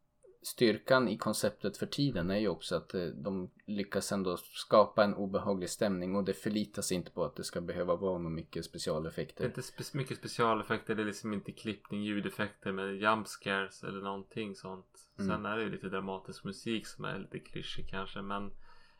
[0.43, 5.15] styrkan i konceptet för tiden är ju också att eh, de lyckas ändå skapa en
[5.15, 8.65] obehaglig stämning och det förlitar sig inte på att det ska behöva vara något mycket
[8.65, 9.45] specialeffekter.
[9.45, 14.55] inte spe- mycket specialeffekter, det är liksom inte klippning, ljudeffekter med jump scares eller någonting
[14.55, 15.09] sånt.
[15.19, 15.31] Mm.
[15.31, 18.51] Sen är det ju lite dramatisk musik som är lite klyschig kanske men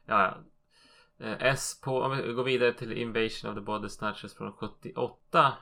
[0.07, 0.45] ja, ja.
[1.27, 5.57] Eh, S på, om vi går vidare till Invasion of the Body Snatchers från 78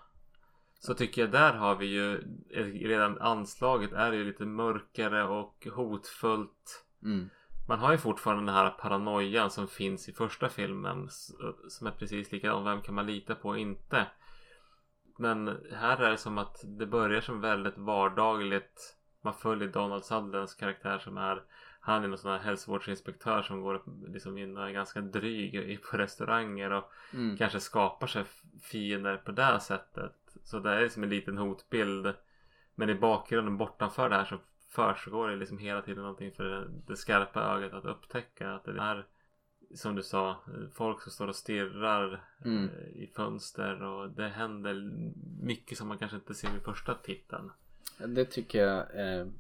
[0.80, 2.14] så tycker jag där har vi ju
[2.50, 6.84] eh, redan anslaget är ju lite mörkare och hotfullt.
[7.02, 7.30] Mm,
[7.68, 11.08] Man har ju fortfarande den här paranoian som finns i första filmen
[11.68, 12.64] som är precis likadan.
[12.64, 14.06] Vem kan man lita på och inte?
[15.18, 18.96] Men här är det som att det börjar som väldigt vardagligt.
[19.22, 21.42] Man följer Donald Sutherlands karaktär som är
[21.80, 25.96] han är någon sån här hälsovårdsinspektör som går liksom in och är ganska dryg på
[25.96, 28.24] restauranger och mm, kanske skapar sig
[28.62, 30.12] fiender på det sättet.
[30.44, 32.14] Så det är som en liten hotbild.
[32.74, 34.38] Men i bakgrunden bortanför det här så
[34.68, 38.80] försiggår det liksom hela tiden någonting för det, det skarpa ögat att upptäcka att det
[38.80, 39.06] är
[39.74, 40.36] som du sa,
[40.74, 42.64] folk som står och stirrar Mm.
[42.68, 44.90] eh, i fönster och det händer
[45.42, 47.50] mycket som man kanske inte ser vid första titeln.
[48.06, 49.32] Det tycker jag är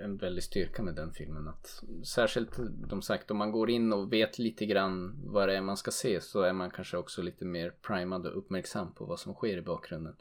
[0.00, 1.48] en väldig styrka med den filmen.
[1.48, 2.56] Att särskilt
[2.88, 5.90] de sagt om man går in och vet lite grann vad det är man ska
[5.90, 9.56] se så är man kanske också lite mer primad och uppmärksam på vad som sker
[9.56, 10.16] i bakgrunden.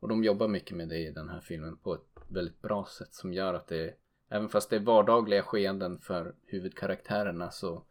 [0.00, 3.14] Och de jobbar mycket med det i den här filmen på ett väldigt bra sätt
[3.14, 3.94] som gör att det
[4.28, 7.84] även fast det är vardagliga skeenden för huvudkaraktärerna så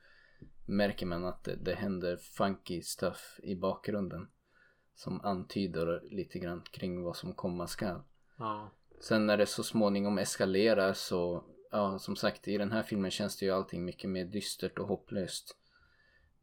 [0.65, 4.27] märker man att det, det händer funky stuff i bakgrunden
[4.95, 8.01] som antyder lite grann kring vad som komma skall.
[8.38, 8.71] Ja.
[9.00, 13.38] Sen när det så småningom eskalerar så, ja som sagt i den här filmen känns
[13.38, 15.58] det ju allting mycket mer dystert och hopplöst.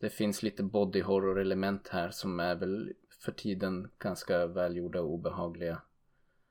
[0.01, 2.93] Det finns lite body horror element här som är väl
[3.25, 5.83] för tiden ganska välgjorda och obehagliga.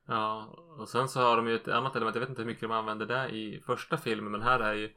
[0.08, 2.16] Ja, och sen så har de ju ett annat element.
[2.16, 4.32] Jag vet inte hur mycket de använder det i första filmen.
[4.32, 4.94] Men här är ju,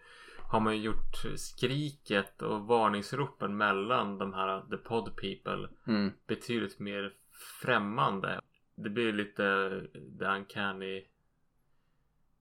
[0.51, 6.13] har man ju gjort skriket och varningsropen mellan de här The Pod People Mm.
[6.27, 7.15] betydligt mer
[7.63, 8.41] främmande.
[8.77, 9.83] Det blir lite
[10.19, 11.05] the uncanny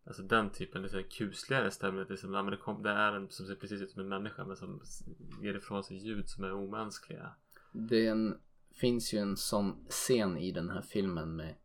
[0.07, 2.05] Alltså den typen lite kusligare stämning.
[2.07, 4.01] Det är, som, ja, men det, kom, det är en som ser precis ut som
[4.01, 4.81] en människa men som
[5.41, 7.29] ger ifrån sig ljud som är omänskliga.
[7.71, 8.37] Det är en,
[8.71, 11.55] finns ju en sån scen i den här filmen med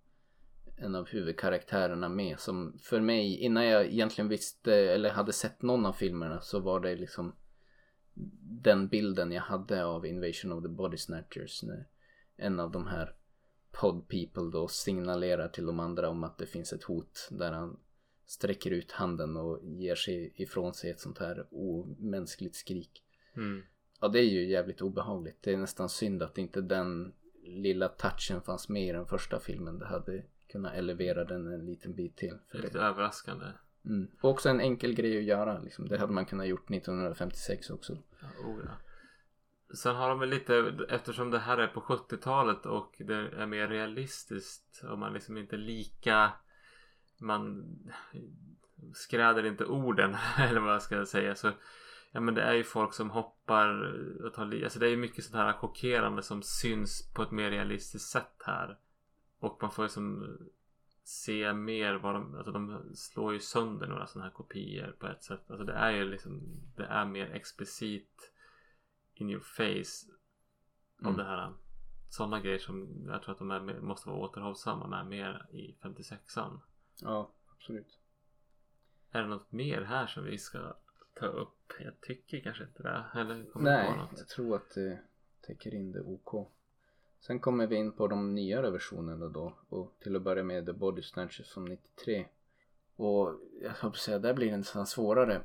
[0.76, 5.86] en av huvudkaraktärerna med som för mig innan jag egentligen visste eller hade sett någon
[5.86, 7.32] av filmerna så var det liksom
[8.42, 11.86] den bilden jag hade av Invasion of the Body Snatchers när
[12.36, 13.14] en av de här
[13.72, 17.76] pod people då signalerar till de andra om att det finns ett hot där han
[18.26, 23.04] sträcker ut handen och ger sig ifrån sig ett sånt här omänskligt skrik.
[23.36, 23.62] Mm.
[24.00, 25.38] Ja, det är ju jävligt obehagligt.
[25.40, 29.78] Det är nästan synd att inte den lilla touchen fanns med i den första filmen.
[29.78, 32.28] Det hade kunnat elevera den en liten bit till.
[32.28, 32.84] Det För är lite det.
[32.84, 33.46] överraskande.
[33.84, 34.08] Mm.
[34.20, 35.60] Och också en enkel grej att göra.
[35.60, 35.88] Liksom.
[35.88, 37.98] Det hade man kunnat gjort 1956 också.
[38.20, 38.70] Ja, oh ja.
[39.74, 43.68] Sen har de väl lite, eftersom det här är på 70-talet och det är mer
[43.68, 46.32] realistiskt och man liksom inte lika
[47.18, 47.64] man
[48.94, 51.52] skräder inte orden eller vad jag ska säga så
[52.10, 54.64] ja men det är ju folk som hoppar och tar liv.
[54.64, 58.42] Alltså det är ju mycket sånt här chockerande som syns på ett mer realistiskt sätt
[58.46, 58.78] här.
[59.38, 60.36] Och man får liksom
[61.04, 65.24] se mer vad de, alltså de slår ju sönder några sådana här kopior på ett
[65.24, 65.50] sätt.
[65.50, 66.40] Alltså det är ju liksom,
[66.76, 68.32] det är mer explicit
[69.20, 70.06] in your face
[71.02, 71.16] Mm.
[71.16, 71.52] det här.
[72.08, 76.58] Sådana grejer som jag tror att de är, måste vara återhållsamma med mer i 56an.
[77.00, 77.98] Ja, absolut.
[79.10, 80.74] Är det något mer här som vi ska
[81.14, 81.72] ta upp?
[81.80, 83.04] Jag tycker kanske inte det.
[83.14, 84.10] Eller kommer Nej, något?
[84.18, 84.98] jag tror att det
[85.40, 86.48] täcker in det OK.
[87.20, 89.54] Sen kommer vi in på de nyare versionerna då.
[89.68, 92.26] Och till att börja med The Body Snatchers från 93.
[92.96, 95.42] Och jag höll att säga, där blir det nästan svårare.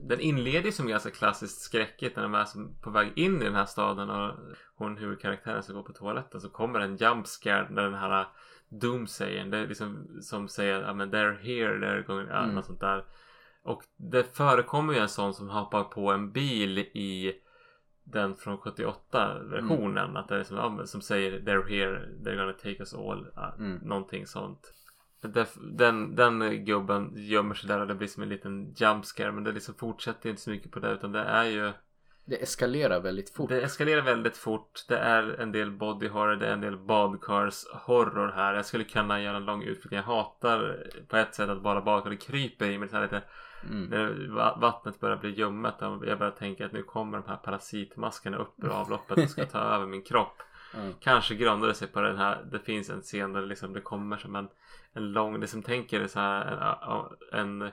[0.00, 2.46] Den inleder som ganska klassiskt skräckigt när de är
[2.82, 4.34] på väg in i den här staden och
[4.76, 8.26] hon huvudkaraktären ska gå på toaletten så kommer en jump scare när den här
[8.68, 12.54] doomsayern det är liksom som säger ja men they're here, they're going, ja, Mm.
[12.54, 13.04] något sånt där.
[13.62, 17.32] Och det förekommer ju en sån som hoppar på en bil i
[18.04, 22.36] den från 78 versionen att det är som, ja, men som säger they're here, they're
[22.36, 23.26] gonna take us all,
[23.58, 23.76] Mm.
[23.82, 24.72] någonting sånt.
[25.62, 29.44] Den, den gubben gömmer sig där och det blir som en liten jump scare men
[29.44, 31.72] det liksom fortsätter inte så mycket på det utan det är ju
[32.24, 33.48] Det eskalerar väldigt fort.
[33.48, 34.84] Det eskalerar väldigt fort.
[34.88, 38.54] Det är en del body horror, det är en del badkars horror här.
[38.54, 39.92] Jag skulle kunna göra en lång utflykt.
[39.94, 43.22] Jag hatar på ett sätt att bara badkar det kryper i mig så här lite.
[43.70, 43.84] Mm.
[43.84, 45.74] När va- vattnet börjar bli ljummet.
[45.80, 49.58] Jag börjar tänka att nu kommer de här parasitmaskerna upp ur avloppet och ska ta
[49.74, 50.42] över min kropp.
[50.76, 50.92] Ja.
[51.00, 52.44] Kanske grundar det sig på den här.
[52.52, 54.48] Det finns en scen där liksom det kommer som en,
[54.92, 55.40] en lång.
[55.40, 56.78] Det som tänker är så här
[57.32, 57.70] en, en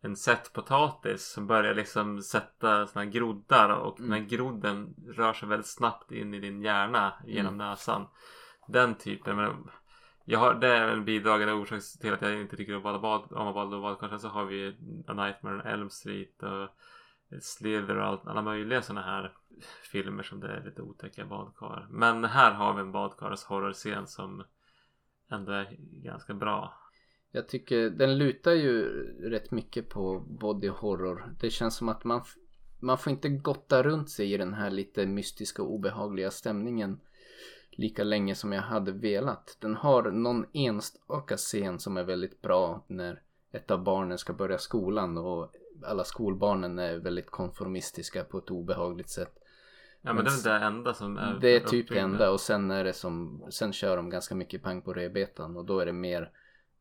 [0.00, 0.16] en
[0.52, 4.10] potatis som börjar liksom sätta såna här groddar och Mm.
[4.10, 7.66] den här grodden rör sig väldigt snabbt in i din hjärna genom Mm.
[7.68, 8.06] näsan.
[8.68, 9.36] Den typen.
[9.36, 9.70] Men
[10.24, 13.32] jag har, det är en bidragande orsak till att jag inte tycker om bada bad,
[13.32, 14.08] om att bada badkar.
[14.08, 16.68] Sen så har vi A Nightmare on Elm Street och
[17.42, 19.32] Slither och allt, alla möjliga sådana här
[19.92, 21.86] filmer som det är lite otäcka badkar.
[21.90, 24.44] Men här har vi en badkars horrorscen som
[25.30, 26.74] ändå är ganska bra.
[27.30, 28.84] Jag tycker den lutar ju
[29.30, 31.34] rätt mycket på body horror.
[31.40, 32.22] Det känns som att man,
[32.80, 37.00] man får inte gotta runt sig i den här lite mystiska och obehagliga stämningen
[37.70, 39.56] lika länge som jag hade velat.
[39.60, 44.58] Den har någon enstaka scen som är väldigt bra när ett av barnen ska börja
[44.58, 45.52] skolan och
[45.84, 49.37] alla skolbarnen är väldigt konformistiska på ett obehagligt sätt.
[50.08, 52.70] Ja men det är det enda som är Det är typ det enda och sen
[52.70, 55.92] är det som, sen kör de ganska mycket pang på rödbetan och då är det
[55.92, 56.30] mer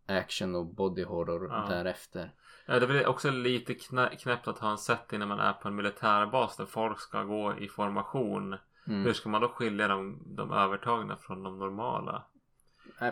[0.08, 1.66] action och body horror Ja.
[1.70, 2.32] därefter.
[2.66, 5.54] Ja, det är väl också lite knä- knäppt att ha en setting när man är
[5.54, 8.56] på en militärbas där folk ska gå i formation.
[8.86, 9.14] Hur Mm.
[9.14, 12.24] ska man då skilja de, de övertagna från de normala?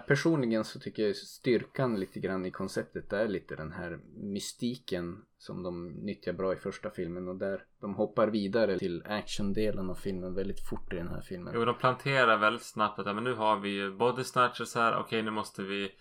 [0.08, 5.64] Personligen så tycker jag styrkan lite grann i konceptet är lite den här mystiken som
[5.64, 10.36] de nyttjar bra i första filmen och där de hoppar vidare till actiondelen av filmen
[10.36, 11.54] väldigt fort i den här filmen.
[11.56, 14.98] Jo, de planterar väldigt snabbt att ja, men nu har vi ju body snatchers här.
[15.00, 15.92] Okej, nu måste vi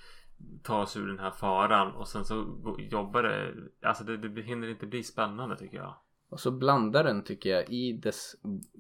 [0.62, 1.92] ta oss ur den här faran.
[1.92, 2.34] Och sen så
[2.78, 3.54] jobbar det.
[3.82, 5.94] Alltså det, det hinner inte bli spännande tycker jag.
[6.28, 8.34] Och så blandar den tycker jag i dess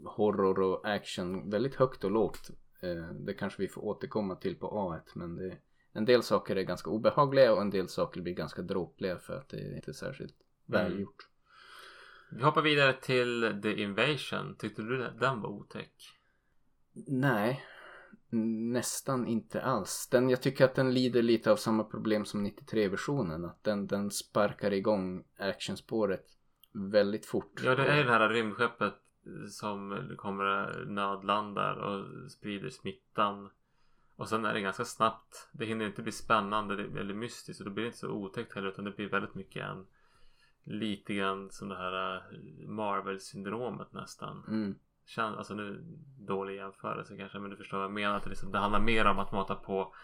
[0.04, 2.50] horror och action väldigt högt och lågt.
[2.84, 5.56] Eh, Det kanske vi får återkomma till på A1 men det,
[5.92, 9.48] en del saker är ganska obehagliga och en del saker blir ganska dråpliga för att
[9.48, 10.34] det är inte särskilt
[10.68, 10.82] Mm.
[10.84, 11.28] välgjort.
[12.30, 14.56] Vi hoppar vidare till The Invasion.
[14.58, 15.92] Tyckte du den var otäck?
[17.06, 17.62] Nej,
[18.72, 20.08] nästan inte alls.
[20.10, 23.44] Den, jag tycker att den lider lite av samma problem som 93-versionen.
[23.44, 26.26] Att den, den sparkar igång actionspåret
[26.72, 27.60] väldigt fort.
[27.64, 28.94] Ja, det är ju det här rymdskeppet
[29.48, 33.50] som kommer nödlandar och sprider smittan.
[34.16, 35.48] Och sen är det ganska snabbt.
[35.52, 38.68] Det hinner inte bli spännande eller mystiskt och då blir det inte så otäckt heller
[38.68, 39.86] utan det blir väldigt mycket en
[40.64, 44.44] lite grann som det här eh, Marvel-syndromet nästan.
[44.48, 44.74] Mm.
[45.06, 45.80] Kän, alltså nu
[46.18, 48.16] dålig jämförelse kanske men du förstår vad jag menar.
[48.16, 49.94] Att det, liksom, det handlar mer om att mata på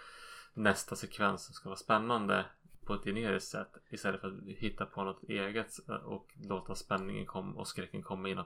[0.55, 2.47] nästa sekvens som ska vara spännande
[2.87, 5.73] på ett generiskt sätt istället för att hitta på något eget
[6.05, 8.39] och låta spänningen komma och skräcken komma in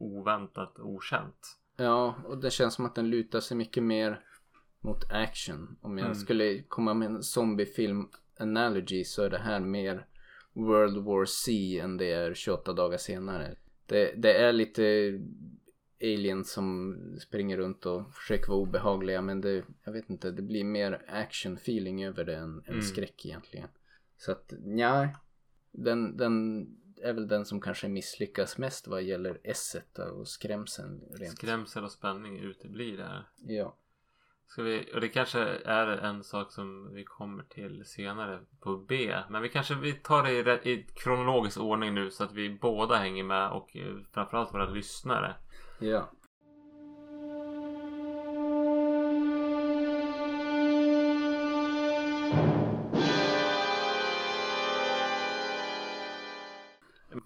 [0.00, 1.56] oväntat okänt.
[1.76, 4.24] Ja, och det känns som att den lutar sig mycket mer
[4.80, 5.76] mot action.
[5.80, 6.14] Om jag Mm.
[6.14, 10.06] skulle komma med en zombiefilm analogy så är det här mer
[10.52, 13.56] World War C än det är 28 dagar senare.
[13.86, 14.82] Det, det är lite
[16.02, 20.64] aliens som springer runt och försöker vara obehagliga men det, jag vet inte, det blir
[20.64, 22.82] mer action feeling över det än, än Mm.
[22.82, 23.68] skräck egentligen.
[24.16, 25.08] Så att ja,
[25.72, 26.66] den, den
[27.02, 31.36] är väl den som kanske misslyckas mest vad gäller esset och skrämseln rent.
[31.36, 33.28] Skrämsel och spänning uteblir där.
[33.36, 33.76] Ja.
[34.46, 39.16] Ska vi, och det kanske är en sak som vi kommer till senare på B.
[39.30, 42.96] Men vi kanske vi tar det i, i kronologisk ordning nu så att vi båda
[42.96, 45.34] hänger med och eh, framförallt våra lyssnare.
[45.78, 46.10] Ja.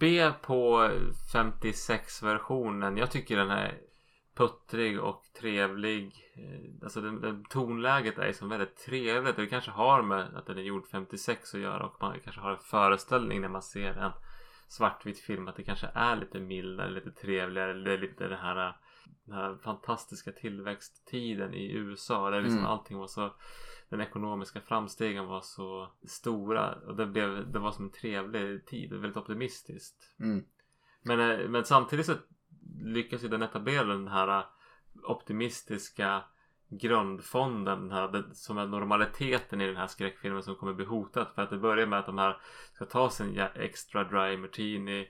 [0.05, 0.89] B på
[1.33, 2.97] 56-versionen.
[2.97, 3.79] Jag tycker den är
[4.37, 6.31] puttrig och trevlig.
[6.37, 9.37] Eh, Alltså den, den tonläget är som väldigt trevligt.
[9.37, 12.51] Det kanske har med att den är gjord 56 att göra och man kanske har
[12.51, 14.11] en föreställning när man ser en
[14.69, 17.73] svartvit film att det kanske är lite mildare, lite trevligare.
[17.73, 18.77] Det är lite det här,
[19.25, 22.31] den här fantastiska tillväxttiden i USA.
[22.31, 22.71] Där liksom Mm.
[22.71, 23.35] allting var så
[23.97, 28.93] den ekonomiska framstegen var så stora och det, blev, det var som en trevlig tid
[28.93, 30.15] väldigt optimistiskt.
[30.21, 30.45] Mm.
[31.03, 32.15] Men, eh, men samtidigt så
[32.85, 34.45] lyckas ju den etablera den här eh,
[35.03, 36.25] optimistiska
[36.69, 41.43] grundfonden den här, som är normaliteten i den här skräckfilmen som kommer bli hotad för
[41.43, 42.37] att det börjar med att de här
[42.73, 45.09] ska ta sin extra dry martini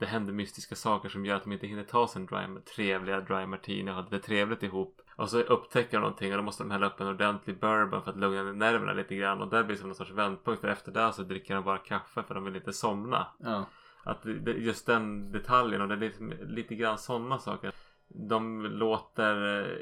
[0.00, 3.46] det händer mystiska saker som gör att de inte hinner ta sin dry, trevliga dry
[3.46, 6.70] martini och ha det trevligt ihop och så upptäcker de någonting och då måste de
[6.70, 9.74] hälla upp en ordentlig bourbon för att lugna ner nerverna lite grann och där blir
[9.76, 12.44] det som någon sorts vändpunkt för efter det så dricker de bara kaffe för de
[12.44, 13.64] vill inte somna Ja.
[14.02, 17.72] att det, det- just den detaljen och det är liksom, lite grann sådana saker.
[18.08, 19.76] De låter eh,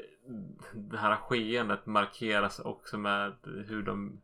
[0.73, 3.33] det här skeendet markeras också med
[3.67, 4.21] hur de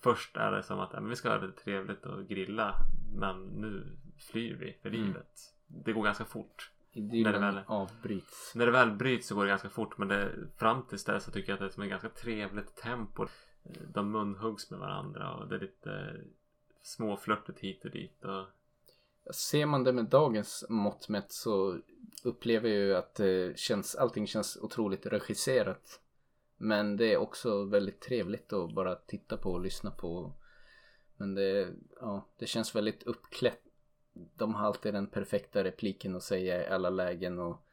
[0.00, 2.74] Först är det som att men vi ska ha det trevligt och grilla
[3.14, 3.96] Men nu
[4.30, 5.00] flyr vi för Mm.
[5.06, 5.30] livet.
[5.66, 6.70] Det går ganska fort.
[6.94, 8.52] När det väl- avbryts.
[8.54, 11.30] När det väl bryts så går det ganska fort men det, fram tills dess så
[11.30, 13.26] tycker jag att det är som ett ganska trevligt tempo.
[13.94, 16.16] De munhuggs med varandra och det är lite
[16.82, 18.24] småflörtigt hit och dit.
[18.24, 18.46] Och,
[19.34, 21.78] Ser man det med dagens mått mätt så
[22.24, 26.00] upplever jag ju att det känns, allting känns otroligt regisserat.
[26.56, 30.32] Men det är också väldigt trevligt att bara titta på och lyssna på.
[31.16, 31.68] Men det,
[32.00, 33.62] ja, det känns väldigt uppklätt.
[34.12, 37.66] De har alltid den perfekta repliken att säga i alla lägen och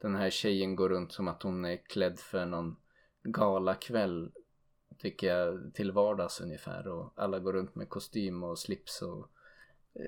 [0.00, 2.76] den här tjejen går runt som att hon är klädd för någon
[3.22, 4.32] galakväll
[4.98, 6.88] tycker jag till vardags ungefär.
[6.88, 9.30] Och alla går runt med kostym och slips och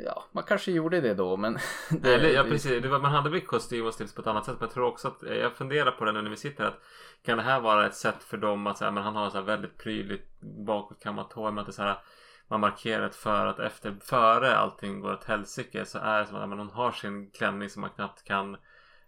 [0.05, 1.59] ja, man kanske gjorde det då men
[1.91, 4.45] det, Eller, ja precis, det var, man hade väl kostym och slips på ett annat
[4.45, 6.71] sätt men jag tror också att jag funderar på det nu när vi sitter här
[6.71, 6.83] att
[7.23, 9.45] kan det här vara ett sätt för dem att säga men han har så här
[9.45, 11.99] väldigt prydligt bakåtkammat hår men att det så här
[12.49, 16.37] man markerar ett för att efter före allting går åt helsike så är det som
[16.37, 18.55] att men hon har sin klänning som man knappt kan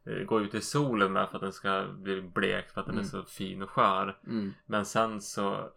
[0.04, 2.94] eh, gå ut i solen med för att den ska bli blek för att den
[2.94, 3.10] är Mm.
[3.10, 4.18] så fin och skör.
[4.26, 5.70] mm, Men sen så,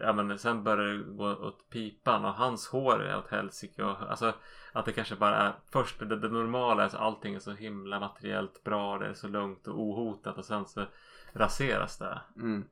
[0.00, 3.96] ja men sen börjar det gå åt pipan och hans hår är åt helsike och
[4.10, 4.32] alltså
[4.72, 8.00] att det kanske bara är först det, det normala är att allting är så himla
[8.00, 10.84] materiellt bra, det är så lugnt och ohotat och sen så
[11.32, 12.20] raseras det.
[12.36, 12.64] mm,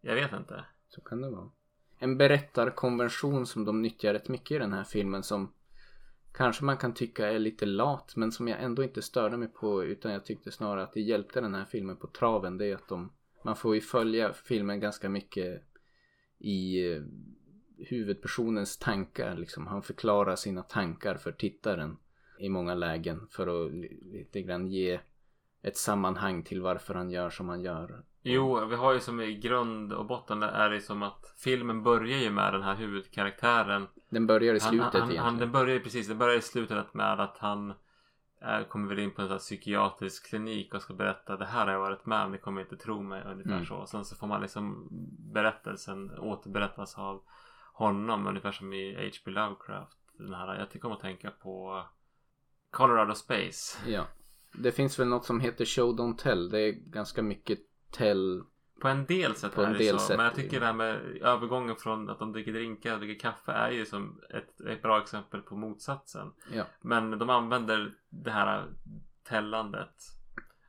[0.00, 0.64] Jag vet inte.
[0.88, 1.48] så kan det vara.
[1.98, 5.52] En berättarkonvention som de nyttjar rätt mycket i den här filmen som
[6.32, 9.84] kanske man kan tycka är lite lat men som jag ändå inte störde mig på
[9.84, 12.88] utan jag tyckte snarare att det hjälpte den här filmen på traven det är att
[12.88, 15.62] de man får ju följa filmen ganska mycket
[16.38, 17.02] i eh,
[17.78, 19.66] huvudpersonens tankar liksom.
[19.66, 21.96] Han förklarar sina tankar för tittaren
[22.38, 23.72] i många lägen för att
[24.12, 25.00] lite grann ge
[25.62, 28.04] ett sammanhang till varför han gör som han gör.
[28.28, 32.18] Jo, vi har ju som i grund och botten är det som att filmen börjar
[32.18, 35.38] ju med den här huvudkaraktären Den börjar i slutet han, han, han, egentligen.
[35.38, 37.74] Den börjar ju precis, den börjar i slutet med att han
[38.40, 41.66] är, kommer väl in på en sån här psykiatrisk klinik och ska berätta det här
[41.66, 43.66] har jag varit med om, ni kommer inte tro mig ungefär Mm.
[43.66, 43.74] så.
[43.74, 44.88] Och sen så får man liksom
[45.32, 47.22] berättelsen återberättas av
[47.72, 49.30] honom ungefär som i H.P.
[49.30, 49.98] Lovecraft.
[50.18, 51.84] Den här, jag tycker om att tänka på
[52.70, 53.78] Colorado Space.
[53.86, 54.06] Ja.
[54.52, 56.50] Det finns väl något som heter show don't tell.
[56.50, 57.58] Det är ganska mycket
[57.90, 58.42] tell.
[58.80, 59.98] På en del sätt På en är det så.
[59.98, 63.20] sätt, Men jag tycker det här med övergången från att de dricker drinkar och dricker
[63.20, 66.32] kaffe är ju som ett, ett bra exempel på motsatsen.
[66.52, 66.64] Ja.
[66.80, 68.64] Men de använder det här
[69.28, 69.94] tällandet.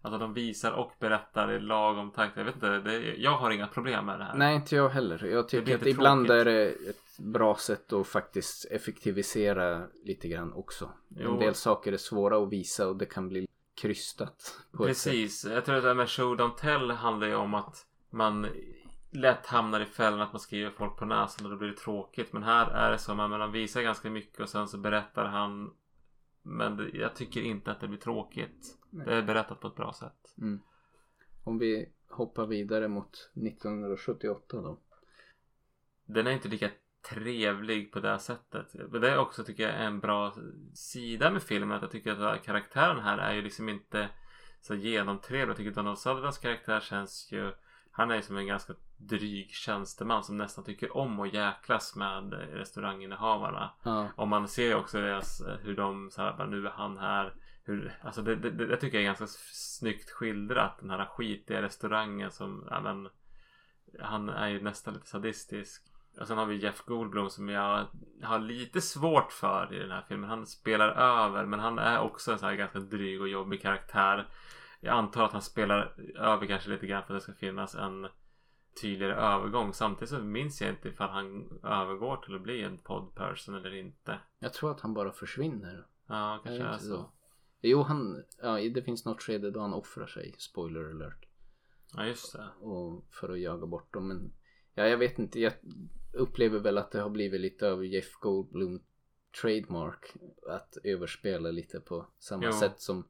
[0.01, 2.37] Alltså de visar och berättar i lagom takt.
[2.37, 4.37] Jag vet inte, det, jag har inga problem med det här.
[4.37, 5.25] Nej, inte jag heller.
[5.25, 6.41] Jag tycker att ibland tråkigt.
[6.41, 10.89] är det ett bra sätt att faktiskt effektivisera lite grann också.
[11.09, 11.33] Jo.
[11.33, 13.47] En del saker är svåra att visa och det kan bli
[13.77, 14.59] krystat.
[14.77, 15.45] Precis.
[15.45, 18.47] Jag tror att det här med show don't tell handlar ju om att man
[19.11, 22.33] lätt hamnar i fällan att man skriver folk på näsan och då blir det tråkigt.
[22.33, 25.73] Men här är det så att man visar ganska mycket och sen så berättar han.
[26.41, 28.77] Men det, jag tycker inte att det blir tråkigt.
[28.89, 29.05] Nej.
[29.05, 30.35] Det är berättat på ett bra sätt.
[30.37, 30.59] Mm.
[31.43, 34.79] Om vi hoppar vidare mot 1978 då.
[36.05, 36.69] Den är inte lika
[37.09, 38.75] trevlig på det sättet.
[38.91, 40.33] Men det är också tycker jag en bra
[40.73, 41.71] sida med filmen.
[41.71, 44.09] Att jag tycker att här karaktären här är ju liksom inte
[44.61, 45.49] så genomtrevlig.
[45.49, 47.51] Jag tycker Donald Sutherlands karaktär känns ju
[47.91, 52.33] Han är ju som en ganska dryg tjänsteman som nästan tycker om att jäklas med
[52.33, 53.71] restauranginnehavarna.
[53.83, 54.07] Ja.
[54.15, 57.33] Och man ser ju också deras, eh, hur de så här, nu är han här.
[57.63, 60.77] Hur, alltså det, det, det, tycker jag är ganska snyggt skildrat.
[60.79, 63.09] Den här skitiga restaurangen som, ja men.
[63.99, 65.83] Han är ju nästan lite sadistisk.
[66.19, 67.87] Och sen har vi Jeff Goldblum som jag
[68.23, 70.29] har lite svårt för i den här filmen.
[70.29, 74.29] Han spelar över men han är också en sån här ganska dryg och jobbig karaktär.
[74.79, 78.07] Jag antar att han spelar över kanske lite grann för att det ska finnas en
[78.81, 79.73] tydligare övergång.
[79.73, 84.19] Samtidigt så minns jag inte ifall han övergår till att bli en podperson eller inte.
[84.39, 85.87] Jag tror att han bara försvinner.
[86.07, 87.11] Ja, Är kanske är inte så.
[87.61, 90.35] Jo, han, ja, det finns något skede då han offrar sig.
[90.37, 91.25] Spoiler alert.
[91.93, 92.49] Ja, just det.
[92.59, 94.07] Och för att jaga bort dem.
[94.07, 94.33] Men
[94.77, 95.39] ja, jag vet inte.
[95.39, 95.53] Jag
[96.13, 98.81] upplever väl att det har blivit lite av Jeff Goldblum
[99.41, 100.13] trademark.
[100.49, 102.51] Att överspela lite på samma Jo.
[102.51, 103.07] sätt som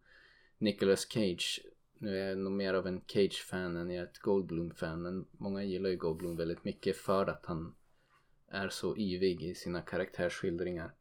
[0.58, 1.62] Nicolas Cage.
[2.00, 5.02] Nu är jag nog mer av en Cage-fan än jag är ett Goldblum-fan.
[5.02, 7.76] Men många gillar ju Goldblum väldigt mycket för att han
[8.48, 10.94] är så yvig i sina karaktärsskildringar.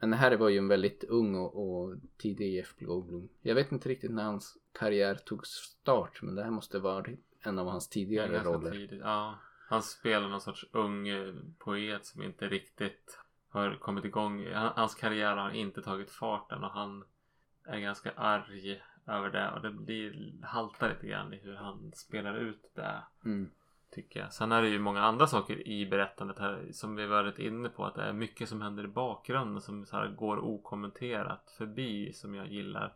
[0.00, 3.28] Men det här var ju en väldigt ung och, och tidig Jeff Goldblum.
[3.40, 6.22] Jag vet inte riktigt när hans karriär tog start.
[6.22, 7.06] Men det här måste vara
[7.40, 8.70] en av hans tidigare roller.
[8.70, 9.00] tidigt.
[9.00, 9.38] Ja.
[9.68, 13.18] Han spelar någon sorts ung eh, poet som inte riktigt
[13.50, 14.52] har kommit igång.
[14.52, 17.04] Han- Hans karriär har inte tagit fart än och han
[17.66, 22.34] är ganska arg över det och det blir haltar lite grann i hur han spelar
[22.34, 23.02] ut det.
[23.24, 23.50] Mm.
[23.90, 24.32] Tycker jag.
[24.32, 27.84] Sen är det ju många andra saker i berättandet här som vi varit inne på.
[27.84, 32.34] Att det är mycket som händer i bakgrunden som så här går okommenterat förbi som
[32.34, 32.94] jag gillar.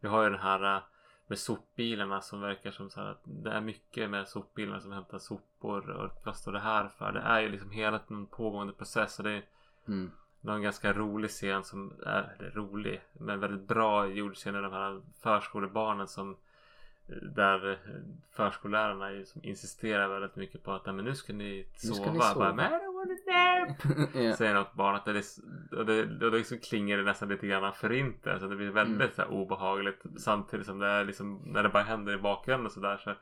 [0.00, 0.82] Vi har ju den här eh,
[1.30, 5.18] med sopbilarna som verkar som så här att det är mycket med sopbilarna som hämtar
[5.18, 7.12] sopor och vad står det här för?
[7.12, 9.42] Det är ju liksom hela tiden en pågående process och det är
[9.88, 10.10] Mm.
[10.40, 14.72] någon ganska rolig scen som är eller rolig men väldigt bra gjord scen med de
[14.72, 16.36] här förskolebarnen som
[17.34, 17.78] där
[18.32, 21.94] förskollärarna ju som insisterar väldigt mycket på att "Nej, men nu ska ni sova.
[21.94, 22.34] ska ni sova.
[22.34, 24.14] Bara, men I don't wanna nap.
[24.14, 24.36] ja.
[24.36, 25.24] Säger något barn att det, är,
[25.78, 28.46] och det, och det liksom klingar det nästan lite grann förintelse.
[28.46, 29.14] Det blir väldigt Mm.
[29.14, 32.80] så här, obehagligt samtidigt som det är liksom när det bara händer i bakgrunden så
[32.80, 33.14] där så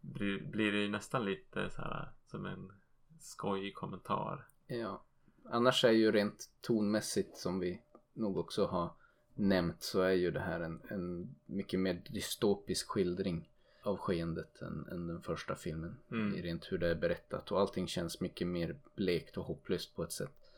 [0.00, 2.72] blir, blir det ju nästan lite så här som en
[3.20, 4.46] skojig kommentar.
[4.66, 5.02] ja.
[5.50, 7.82] Annars är ju rent tonmässigt som vi
[8.14, 8.90] nog också har
[9.34, 13.48] nämnt så är ju det här en, en mycket mer dystopisk skildring
[13.82, 15.96] av skeendet än, än den första filmen.
[16.10, 16.34] Mm.
[16.34, 20.02] I rent hur det är berättat och allting känns mycket mer blekt och hopplöst på
[20.02, 20.50] ett sätt.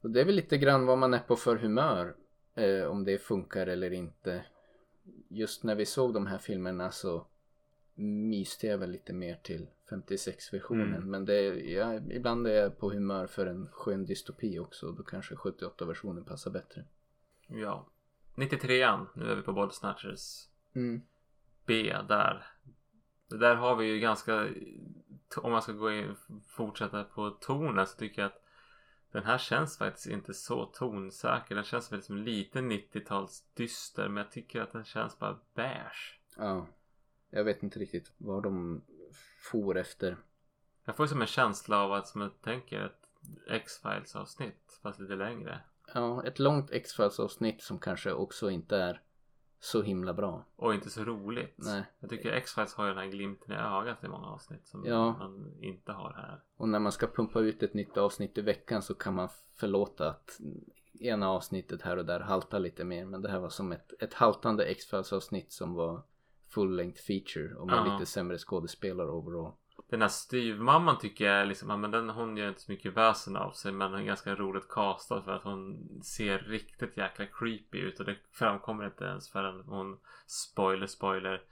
[0.00, 2.14] Och det är väl lite grann vad man är på för humör.
[2.54, 4.44] Eh, om det funkar eller inte.
[5.28, 7.26] Just när vi såg de här filmerna så
[7.94, 10.94] myste jag väl lite mer till 56-versionen.
[10.94, 11.10] Mm.
[11.10, 14.92] Men det är, ja, ibland är jag på humör för en skön dystopi också.
[14.92, 16.84] Då kanske 78-versionen passar bättre.
[17.48, 17.88] Ja.
[18.34, 20.48] 93an, nu är vi på Body Snatchers.
[20.74, 21.02] Mm.
[21.66, 22.46] B där.
[23.28, 24.48] Där har vi ju ganska
[25.36, 28.44] om man ska gå in fortsätta på tonen så tycker jag att
[29.12, 31.54] den här känns faktiskt inte så tonsäker.
[31.54, 36.20] Den känns väldigt som lite 90-tals dyster men jag tycker att den känns bara beige.
[36.36, 36.66] Ja.
[37.30, 38.82] Jag vet inte riktigt vad de
[39.50, 40.16] for efter.
[40.84, 43.08] Jag får som en känsla av att som jag tänker ett
[43.48, 45.60] X-Files avsnitt fast lite längre.
[45.94, 49.00] Ja, ett långt X-Files avsnitt som kanske också inte är
[49.60, 50.44] så himla bra.
[50.56, 51.54] Och inte så roligt.
[51.56, 51.82] Nej.
[52.00, 55.12] Jag tycker X-Files har ju den här glimten i ögat i många avsnitt som Ja.
[55.18, 56.40] man inte har här.
[56.56, 60.10] Och när man ska pumpa ut ett nytt avsnitt i veckan så kan man förlåta
[60.10, 60.40] att
[61.00, 64.14] ena avsnittet här och där haltar lite mer men det här var som ett, ett
[64.14, 66.02] haltande X-Files avsnitt som var
[66.48, 67.92] full length feature och med Ja.
[67.94, 69.52] lite sämre skådespelare overall.
[69.90, 73.52] Den här styvmamman tycker jag liksom, men den, hon gör inte så mycket väsen av
[73.52, 78.00] sig men hon är ganska roligt castad för att hon ser riktigt jäkla creepy ut
[78.00, 81.42] och det framkommer inte ens förrän hon spoiler spoiler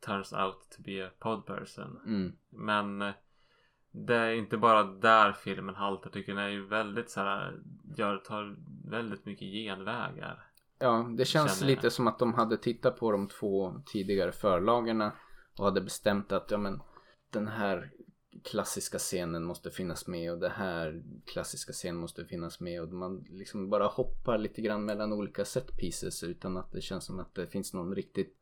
[0.00, 2.00] turns out to be a pod person.
[2.06, 2.32] Mm.
[2.50, 3.14] Men eh,
[3.90, 6.06] det är inte bara där filmen haltar.
[6.06, 7.60] Jag tycker den är ju väldigt så här,
[7.96, 8.56] gör, tar
[8.90, 10.46] väldigt mycket genvägar.
[10.78, 11.66] Ja, det känns jag.
[11.66, 15.12] lite som att de hade tittat på de två tidigare förlagarna
[15.58, 16.82] och hade bestämt att ja men
[17.30, 17.90] den här
[18.44, 23.24] klassiska scenen måste finnas med och det här klassiska scenen måste finnas med och man
[23.30, 27.34] liksom bara hoppar lite grann mellan olika set pieces utan att det känns som att
[27.34, 28.36] det finns någon riktigt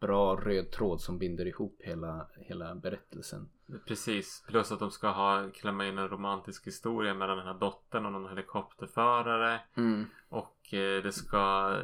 [0.00, 3.48] bra röd tråd som binder ihop hela, hela berättelsen.
[3.86, 8.06] Precis, plus att de ska ha klämma in en romantisk historia mellan den här dottern
[8.06, 9.60] och någon helikopterförare.
[9.74, 10.06] Mm.
[10.28, 11.76] Och eh, det ska...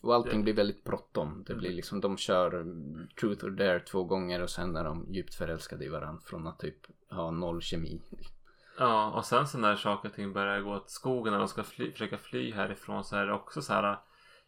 [0.00, 1.44] Och allting blir väldigt bråttom.
[1.46, 5.06] Det blir liksom, de kör mm, Truth or Dare två gånger och sen är de
[5.10, 6.76] djupt förälskade i varandra från att typ
[7.10, 8.00] ha noll kemi.
[8.78, 11.62] Ja, och sen så när saker och ting börjar gå åt skogen och de ska
[11.62, 13.98] fly, försöka fly härifrån så är det också så här.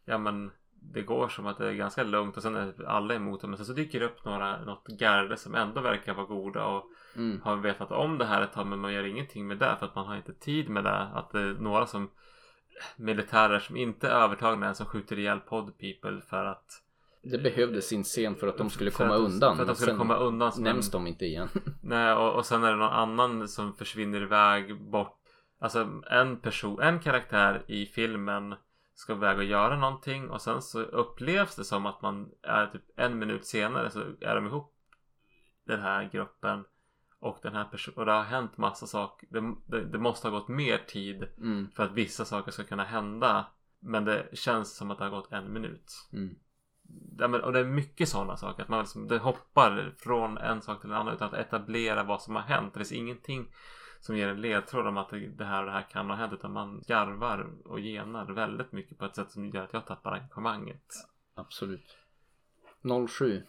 [0.04, 3.40] Ja men det går som att det är ganska lugnt och sen är alla emot
[3.40, 3.50] dem.
[3.50, 6.84] Men sen så dyker det upp några, något garde som ändå verkar vara goda och
[7.16, 7.40] Mm.
[7.42, 9.94] har vetat om det här ett tag men man gör ingenting med det för att
[9.94, 10.98] man har inte tid med det.
[11.14, 12.10] Att det är några som
[12.96, 16.82] militärer som inte är övertagna än som skjuter ihjäl pod people för att
[17.22, 19.56] Det behövdes sin scen för att de skulle komma att, undan.
[19.56, 21.48] För att de skulle sen komma undan som nämns de inte igen.
[21.82, 25.18] Nej och, och sen är det någon annan som försvinner iväg bort.
[25.60, 28.54] Alltså en person, en karaktär i filmen
[28.94, 32.82] ska iväg och göra någonting och sen så upplevs det som att man är typ
[32.96, 34.74] en minut senare så är de ihop
[35.66, 36.64] den här gruppen
[37.22, 39.28] och den här personen och det har hänt massa saker.
[39.30, 41.70] Det, det, det måste ha gått mer tid Mm.
[41.74, 43.46] för att vissa saker ska kunna hända.
[43.80, 46.08] Men det känns som att det har gått en minut.
[46.12, 46.34] Mm.
[47.18, 48.62] Ja, men, och det är mycket sådana saker.
[48.62, 52.22] Att man liksom, det hoppar från en sak till en annan utan att etablera vad
[52.22, 52.72] som har hänt.
[52.74, 53.46] Det finns ingenting
[54.00, 56.32] som ger en ledtråd om att det, det här och det här kan ha hänt.
[56.32, 60.12] Utan man garvar och genar väldigt mycket på ett sätt som gör att jag tappar
[60.12, 60.94] engagemanget.
[61.34, 61.96] Absolut.
[63.08, 63.42] 07.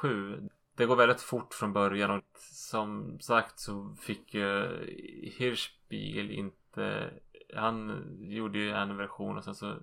[0.00, 0.48] 07.
[0.76, 4.68] Det går väldigt fort från början och som sagt så fick ju
[5.38, 7.10] Hirschspiegel inte
[7.54, 9.76] han gjorde ju en version och sen så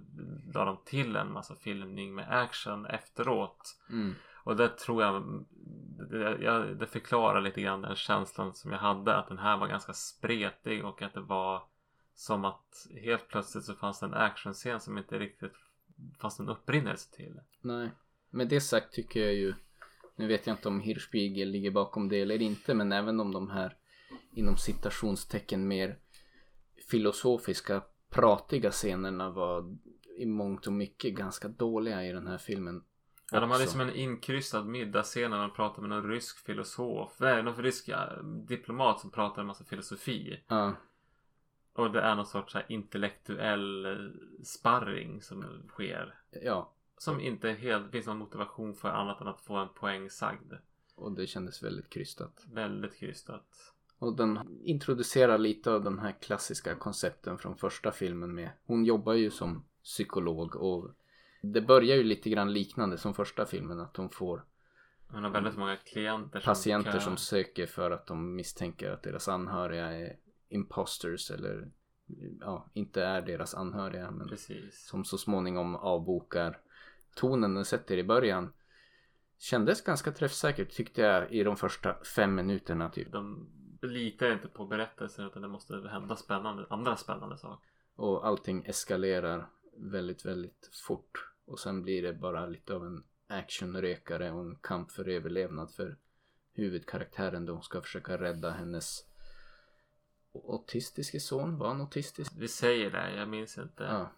[0.53, 3.79] la de till en massa filmning med action efteråt.
[3.89, 4.15] Mm.
[4.43, 5.45] Och det tror jag
[6.09, 9.93] det, det förklarar lite grann den känslan som jag hade att den här var ganska
[9.93, 11.63] spretig och att det var
[12.15, 15.53] som att helt plötsligt så fanns det en actionscen som inte riktigt
[16.21, 17.39] fanns en upprinnelse till.
[17.61, 17.91] Nej.
[18.29, 19.53] Med det sagt tycker jag ju
[20.19, 23.49] Nu vet jag inte om Hirschspiegel ligger bakom det eller inte men även om de
[23.49, 23.77] här
[24.31, 25.97] inom citationstecken mer
[26.89, 29.75] filosofiska pratiga scenerna var
[30.17, 32.83] i mångt och mycket ganska dåliga i den här filmen.
[33.31, 33.71] Ja, de hade också.
[33.71, 37.17] som en inkryssad middagsscen när de pratade med någon rysk filosof.
[37.19, 37.89] Nej, någon rysk
[38.47, 40.43] diplomat som pratade en massa filosofi.
[40.47, 40.75] Ja,
[41.73, 43.91] Och det är någon sorts här, intellektuell eh,
[44.43, 46.15] sparring som sker.
[46.41, 46.73] ja.
[46.99, 50.53] Som inte helt finns någon motivation för annat än att få en poäng sagd.
[50.95, 52.45] Och det kändes väldigt krystat.
[52.53, 53.73] Väldigt krystat.
[53.99, 58.49] Och den introducerar lite av den här klassiska koncepten från första filmen med.
[58.65, 60.91] Hon jobbar ju som psykolog och
[61.41, 64.45] det börjar ju lite grann liknande som första filmen att hon får
[65.11, 67.01] Hon har väldigt många klienter patienter kan...
[67.01, 70.17] som söker för att de misstänker att deras anhöriga är
[70.49, 71.71] imposters eller
[72.39, 74.87] ja, inte är deras anhöriga men Precis.
[74.87, 76.59] som så småningom avbokar.
[77.15, 78.53] Tonen den sätter i början
[79.39, 83.11] kändes ganska träffsäkert tyckte jag i de första fem minuterna typ.
[83.11, 83.49] De
[83.81, 87.69] litar inte på berättelsen utan det måste hända spännande, andra spännande saker.
[87.95, 91.31] Och allting eskalerar väldigt, väldigt fort.
[91.45, 95.97] Och sen blir det bara lite av en actionrökare och en kamp för överlevnad för
[96.53, 99.05] huvudkaraktären då hon ska försöka rädda hennes
[100.33, 101.57] autistiske son.
[101.57, 102.31] Var han autistisk?
[102.37, 103.83] Vi säger det, jag minns inte.
[103.83, 104.11] Ja.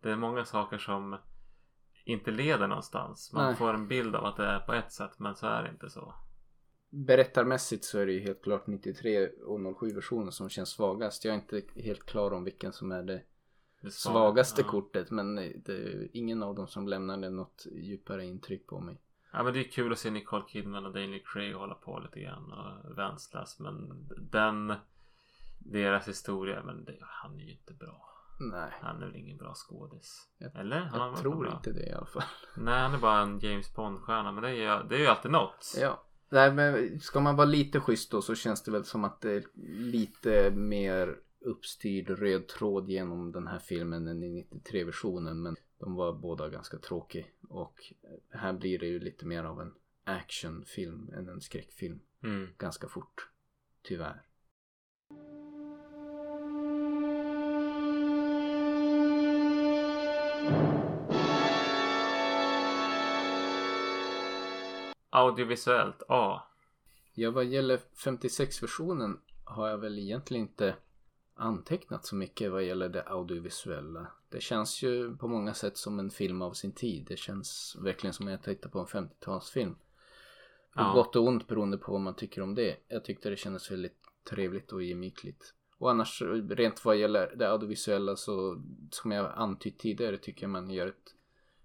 [0.00, 1.18] Det är många saker som
[2.06, 3.32] inte leder någonstans.
[3.32, 3.56] Man Nej.
[3.56, 5.90] får en bild av att det är på ett sätt men så är det inte
[5.90, 6.14] så.
[6.90, 11.24] Berättarmässigt så är det ju helt klart 93 och 07 versionen som känns svagast.
[11.24, 13.22] Jag är inte helt klar om vilken som är det
[13.80, 14.68] det svagaste ja.
[14.68, 19.00] kortet men det är ingen av dem som lämnade något djupare intryck på mig.
[19.32, 22.20] Ja men det är kul att se Nicole Kidman och Daniel Craig hålla på lite
[22.20, 24.74] grann och vänslas men den
[25.58, 28.15] deras historia men det, han är ju inte bra.
[28.38, 30.28] Nej, Han är väl ingen bra skådis.
[30.38, 30.80] Jag- Eller?
[30.80, 32.22] Han jag tror inte det i alla fall.
[32.56, 35.74] Nej han är bara en James Bond-stjärna men det är, det är ju alltid något.
[35.80, 36.02] Ja.
[36.28, 39.32] Nej men ska man vara lite schysst då så känns det väl som att det
[39.32, 39.44] är
[39.78, 46.12] lite mer uppstyrd röd tråd genom den här filmen än i 93-versionen men de var
[46.12, 47.92] båda ganska tråkiga och
[48.30, 49.74] här blir det ju lite mer av en
[50.04, 52.48] actionfilm än en skräckfilm Mm.
[52.58, 53.28] ganska fort.
[53.82, 54.22] Tyvärr.
[65.16, 66.42] Audiovisuellt A.
[67.14, 70.74] Ja, vad gäller 56-versionen har jag väl egentligen inte
[71.34, 74.06] antecknat så mycket vad gäller det audiovisuella.
[74.28, 77.06] Det känns ju på många sätt som en film av sin tid.
[77.08, 79.74] Det känns verkligen som att jag tittar på en 50-talsfilm.
[79.74, 80.92] På Ja.
[80.94, 82.76] gott och ont beroende på vad man tycker om det.
[82.88, 83.98] Jag tyckte det kändes väldigt
[84.30, 85.54] trevligt och gemytligt.
[85.78, 90.70] Och annars rent vad gäller det audiovisuella så som jag antytt tidigare tycker jag man
[90.70, 91.14] gör ett,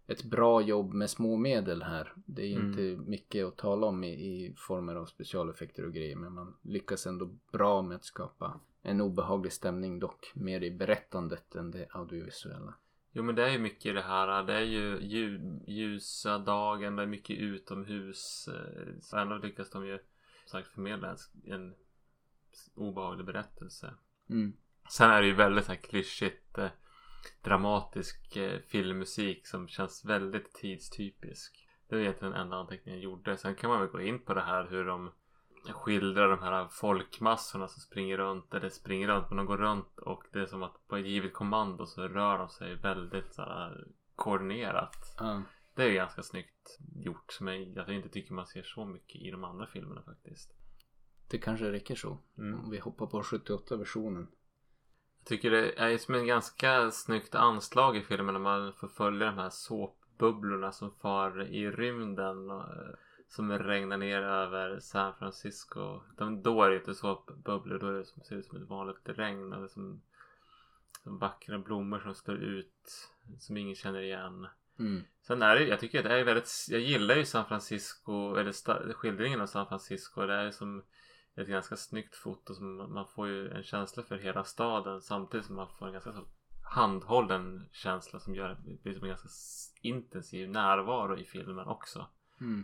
[0.07, 2.13] ett bra jobb med små medel här.
[2.25, 2.67] Det är Mm.
[2.69, 7.07] inte mycket att tala om i, i former av specialeffekter och grejer men man lyckas
[7.07, 12.73] ändå bra med att skapa en obehaglig stämning dock mer i berättandet än det audiovisuella.
[13.11, 14.43] Jo men det är ju mycket det här.
[14.43, 18.47] Det är ju lju- ljusa dagen, det är mycket utomhus.
[18.47, 19.99] eh, Så ändå lyckas de ju
[20.45, 21.75] sagt förmedla en,
[22.75, 23.93] obehaglig berättelse.
[24.29, 24.53] Mm.
[24.89, 26.69] Sen är det ju väldigt så här klyschigt eh,
[27.43, 31.67] dramatisk eh, filmmusik som känns väldigt tidstypisk.
[31.89, 33.37] Det var egentligen den enda anteckningen jag gjorde.
[33.37, 35.11] Sen kan man väl gå in på det här hur de
[35.69, 40.23] skildrar de här folkmassorna som springer runt eller springer runt men de går runt och
[40.33, 43.87] det är som att på ett givet kommando så rör de sig väldigt så här
[44.15, 45.15] koordinerat.
[45.19, 45.43] Ja.
[45.75, 49.31] Det är ganska snyggt gjort som jag, jag inte tycker man ser så mycket i
[49.31, 50.53] de andra filmerna faktiskt.
[51.29, 52.17] Det kanske räcker så.
[52.37, 52.59] Mm.
[52.59, 54.27] Om vi hoppar på 78-versionen.
[55.21, 59.25] Jag tycker det är som en ganska snyggt anslag i filmen när man får följa
[59.25, 62.95] de här såpbubblorna som far i rymden och, eh,
[63.27, 66.01] som regnar ner över San Francisco.
[66.17, 69.01] De, då är det inte såpbubblor, då är det som ser ut som ett vanligt
[69.05, 69.53] regn.
[69.53, 70.01] Eller som,
[71.03, 73.09] som vackra blommor som står ut
[73.39, 74.47] som ingen känner igen.
[74.79, 75.03] Mm.
[75.21, 79.41] Sen är det, jag tycker det är väldigt, jag gillar ju San Francisco, eller skildringen
[79.41, 80.25] av San Francisco.
[80.25, 80.83] Det är som
[81.35, 85.55] ett ganska snyggt foto som man får ju en känsla för hela staden samtidigt som
[85.55, 86.25] man får en ganska så
[86.63, 89.29] handhållen känsla som gör det blir en ganska
[89.81, 92.07] intensiv närvaro i filmen också.
[92.41, 92.63] Mm.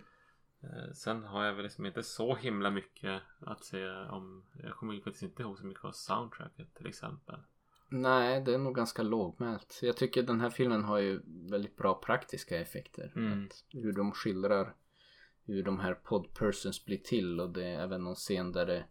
[0.63, 5.01] Eh, Sen har jag väl liksom inte så himla mycket att säga om, jag kommer
[5.01, 7.39] faktiskt inte ihåg så mycket av soundtracket till exempel.
[7.89, 9.79] Nej, det är nog ganska lågmält.
[9.81, 13.13] Jag tycker den här filmen har ju väldigt bra praktiska effekter.
[13.15, 13.43] Mm.
[13.45, 14.73] Att hur de skildrar
[15.47, 18.85] hur de här podpersons blir till och det är även någon scen där det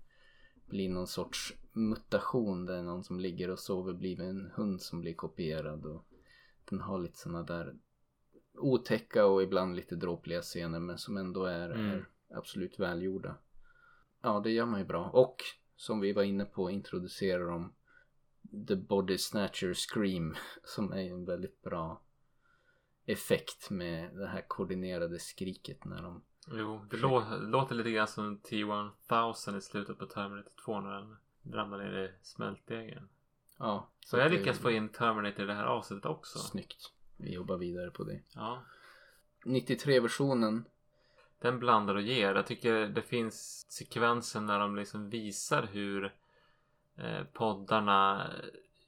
[0.67, 2.67] blir någon sorts mutation.
[2.67, 6.05] Det är någon som ligger och sover blir en hund som blir kopierad och
[6.71, 7.75] den har lite sådana där
[8.59, 11.91] otäcka och ibland lite dråpliga scener men som ändå är, Mm.
[11.91, 13.37] är absolut välgjorda.
[14.23, 15.11] Ja, det gör man ju bra.
[15.11, 15.37] Och
[15.77, 17.75] som vi var inne på introducerar de
[18.67, 20.35] The Body Snatcher Scream
[20.65, 22.03] som är en väldigt bra
[23.07, 28.39] effekt med det här koordinerade skriket när de Jo, det lå- låter lite grann som
[28.39, 31.17] T-1000 i slutet på Terminator 2 när den
[31.53, 33.09] ramlar ner i smältdegen.
[33.59, 33.89] ja.
[34.01, 36.39] Så jag lyckas få in Terminator i det här avsnittet också.
[36.39, 36.93] Snyggt.
[37.17, 38.21] Vi jobbar vidare på det.
[38.35, 38.63] Ja.
[39.45, 40.65] 93-versionen.
[41.39, 42.35] Den blandar och ger.
[42.35, 46.15] Jag tycker det finns sekvenser när de liksom visar hur
[46.97, 48.31] eh, poddarna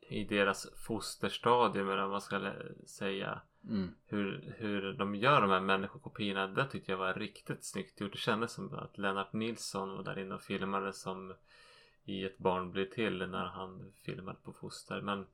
[0.01, 2.53] i deras fosterstadium eller vad man ska
[2.87, 3.95] säga Mm.
[4.07, 6.47] hur, hur de gör de här människokopiorna.
[6.47, 8.13] Det tyckte jag var riktigt snyggt gjort.
[8.13, 11.35] Det kändes som att Lennart Nilsson var där inne och filmade som
[12.05, 15.01] i ett barn blir till när han filmade på foster.
[15.01, 15.27] Men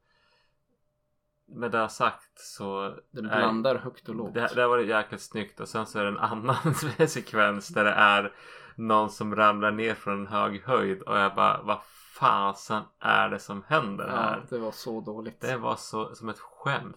[1.46, 4.34] med det sagt så Den är- blandar högt och lågt.
[4.34, 6.74] det, det var jäkligt snyggt och sen så är det en annan
[7.08, 8.32] sekvens där det är
[8.76, 11.78] någon som ramlar ner från en hög höjd och jag bara vad
[12.18, 14.46] fasen är det som händer ja, här?
[14.50, 15.40] det var så dåligt.
[15.40, 16.96] Det var så som ett skämt.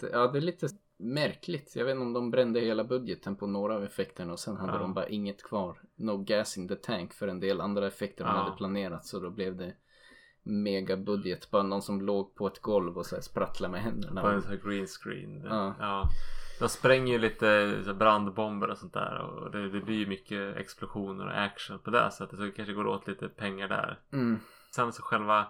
[0.00, 1.72] Det- Ja, det är lite märkligt.
[1.76, 4.72] Jag vet inte om de brände hela budgeten på några av effekterna och sen hade
[4.72, 4.78] Ja.
[4.78, 5.78] de bara inget kvar.
[5.96, 8.36] No gas in the tank för en del andra effekter de Ja.
[8.42, 9.74] hade planerat så då blev det
[10.42, 11.50] megabudget.
[11.50, 14.20] Bara någon som låg på ett golv och så här sprattlade med händerna.
[14.20, 15.42] På en sån här green screen.
[15.44, 15.74] Ja.
[15.78, 16.08] Ja.
[16.60, 20.06] De spränger ju lite så här brandbomber och sånt där och det, det blir ju
[20.06, 23.98] mycket explosioner och action på det sättet så det kanske går åt lite pengar där.
[24.12, 24.38] Mm.
[24.74, 25.46] Sen så själva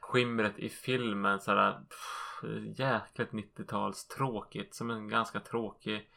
[0.00, 2.27] skimret i filmen sådär pff,
[2.76, 6.08] jäkligt 90-tals tråkigt som en ganska tråkig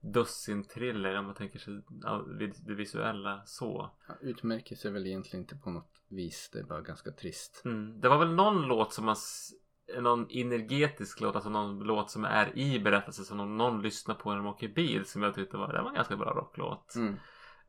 [0.00, 2.24] dussin thriller om man tänker sig ja,
[2.66, 3.90] det visuella så.
[4.08, 6.50] Ja, utmärker sig väl egentligen inte på något vis.
[6.52, 7.62] Det är bara ganska trist.
[7.64, 8.00] Mm.
[8.00, 9.16] Det var väl någon låt som man
[9.98, 14.30] någon energetisk låt, alltså någon låt som är i berättelsen som någon, någon lyssnar på
[14.30, 16.94] när de åker bil som jag tyckte var, det var en ganska bra rocklåt.
[16.94, 17.16] Mm.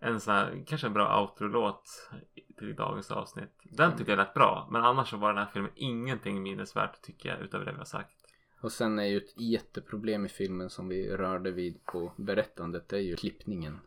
[0.04, 2.10] En sån här, kanske en bra outro-låt
[2.58, 3.50] till dagens avsnitt.
[3.64, 4.68] Den tycker jag lät bra.
[4.72, 7.86] Men annars så var den här filmen ingenting minnesvärt tycker jag utöver det vi har
[7.86, 8.16] sagt.
[8.62, 12.90] Och sen är ju ett jätteproblem i filmen som vi rörde vid på berättandet.
[12.90, 13.80] Det är ju klippningen.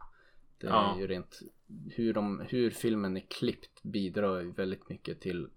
[0.58, 0.96] Det är Ja.
[0.98, 1.40] ju rent
[1.94, 5.48] hur, de, hur filmen är klippt bidrar ju väldigt mycket till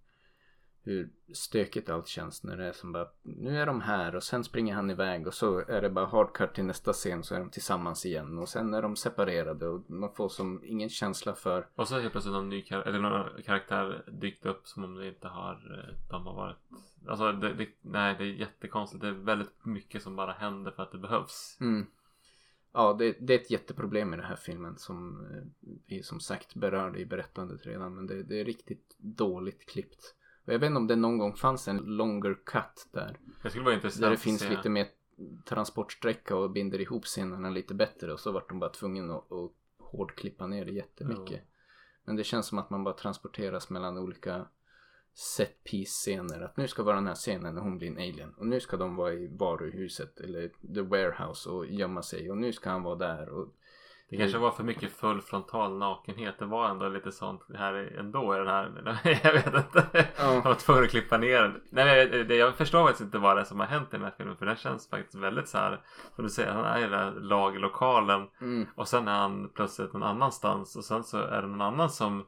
[0.88, 4.44] hur stökigt allt känns när det är som bara nu är de här och sen
[4.44, 7.50] springer han iväg och så är det bara hardcut till nästa scen så är de
[7.50, 11.88] tillsammans igen och sen är de separerade och man får som ingen känsla för Och
[11.88, 15.28] så helt plötsligt någon ny kar- eller någon karaktär dykt upp som om det inte
[15.28, 16.58] har eh, de har varit
[17.08, 19.02] Alltså det, det, nej det är jättekonstigt.
[19.02, 21.58] Det är väldigt mycket som bara händer för att det behövs.
[21.62, 21.86] Mm.
[22.74, 26.56] Ja, det, det är ett jätteproblem i den här filmen som eh, vi som sagt
[26.56, 27.96] berörde i berättandet redan.
[27.96, 30.16] Men det, det är riktigt dåligt klippt.
[30.48, 33.18] Och jag vet inte om det någon gång fanns en longer cut där.
[33.43, 34.50] Det skulle vara intressant Där det att finns se.
[34.50, 34.88] lite mer
[35.45, 38.14] transportsträcka och binder ihop scenerna lite bättre.
[38.14, 41.41] Och så vart de bara tvungna att, att hårdklippa ner det jättemycket.
[41.43, 41.52] Jo.
[42.06, 44.48] Men det känns som att man bara transporteras mellan olika
[45.14, 46.41] set piece scener.
[46.41, 48.34] Att nu ska vara den här scenen när hon blir en alien.
[48.38, 52.32] Och nu ska de vara i varuhuset eller the warehouse och gömma sig.
[52.32, 53.30] Och nu ska han vara där.
[53.30, 53.56] Och
[54.10, 56.39] Det kanske var för mycket full frontal nakenhet.
[56.39, 58.72] Det var ändå lite sånt här ändå i den här.
[59.24, 59.86] Jag vet inte.
[59.93, 60.34] Ja.
[60.34, 61.62] Jag var tvungen att klippa ner den.
[61.70, 64.14] Nej, jag, jag förstår faktiskt inte vad det är som har hänt i den här
[64.18, 64.38] filmen.
[64.38, 65.82] För den känns faktiskt väldigt så här.
[66.16, 68.28] Som du säger, han är i den här lagerlokalen.
[68.41, 70.76] mm, Och sen är han plötsligt någon annanstans.
[70.76, 72.26] Och sen så är det någon annan som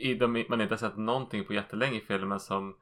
[0.00, 2.74] i, de, man inte har sett någonting på jättelänge i filmen som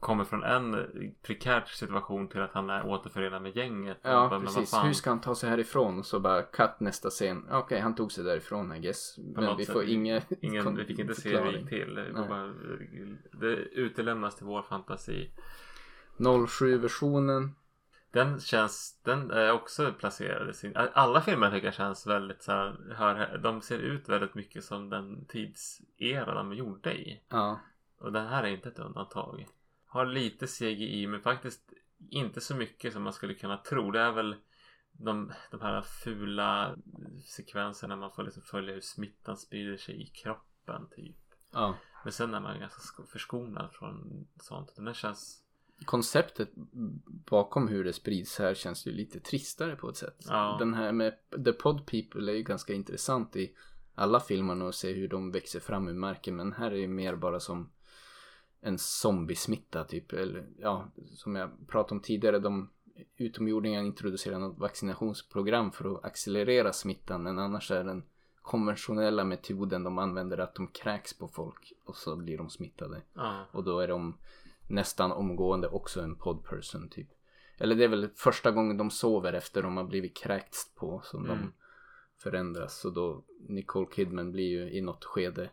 [0.00, 0.86] kommer från en
[1.22, 3.98] prekär situation till att han är återförenad med gänget.
[4.02, 4.74] Ja bara, men precis.
[4.74, 5.98] Hur ska han ta sig härifrån?
[5.98, 7.46] Och så bara cut nästa scen.
[7.50, 9.18] Okej, han tog sig därifrån I guess.
[9.18, 9.72] Men något vi sätt.
[9.72, 11.94] får inga Ingen, vi fick inte se hur det gick till.
[11.94, 12.54] Det, bara,
[13.32, 15.30] det utelämnas till vår fantasi.
[16.16, 17.54] 07-versionen.
[18.12, 22.52] Den känns, den är också placerad i sin, alla filmer tycker jag känns väldigt så
[22.52, 27.20] här, hör, de ser ut väldigt mycket som den tidsera de gjorde i.
[27.28, 27.60] Ja.
[28.00, 29.46] Och den här är inte ett undantag.
[29.88, 31.72] Har lite CGI men faktiskt
[32.10, 33.90] inte så mycket som man skulle kunna tro.
[33.90, 34.36] Det är väl
[34.92, 36.76] de, de här fula
[37.24, 41.16] sekvenserna man får liksom följa hur smittan sprider sig i kroppen typ.
[41.52, 41.74] ja.
[42.04, 44.76] Men sen är man ganska sko- förskonad från sånt.
[44.76, 45.42] Den känns...
[45.84, 46.50] konceptet
[47.26, 50.24] bakom hur det sprids här känns ju lite tristare på ett sätt.
[50.28, 50.56] Ja.
[50.58, 51.14] Den här med
[51.44, 53.54] The Pod People är ju ganska intressant i
[53.94, 56.36] alla filmerna och se hur de växer fram ur marken.
[56.36, 57.70] Men här är ju mer bara som
[58.60, 60.12] en zombiesmitta typ.
[60.12, 62.38] Eller ja, som jag pratade om tidigare.
[62.38, 62.70] De
[63.16, 67.22] utomjordingarna introducerar något vaccinationsprogram för att accelerera smittan.
[67.22, 68.04] Men annars är den
[68.42, 73.02] konventionella metoden de använder att de kräks på folk och så blir de smittade.
[73.14, 73.44] Ja.
[73.52, 74.18] Och då är de
[74.68, 77.08] nästan omgående också en podperson typ.
[77.58, 81.24] Eller det är väl första gången de sover efter de har blivit kräkts på som
[81.24, 81.38] Mm.
[81.38, 81.52] de
[82.16, 82.80] förändras.
[82.80, 85.50] Så då Nicole Kidman blir ju i något skede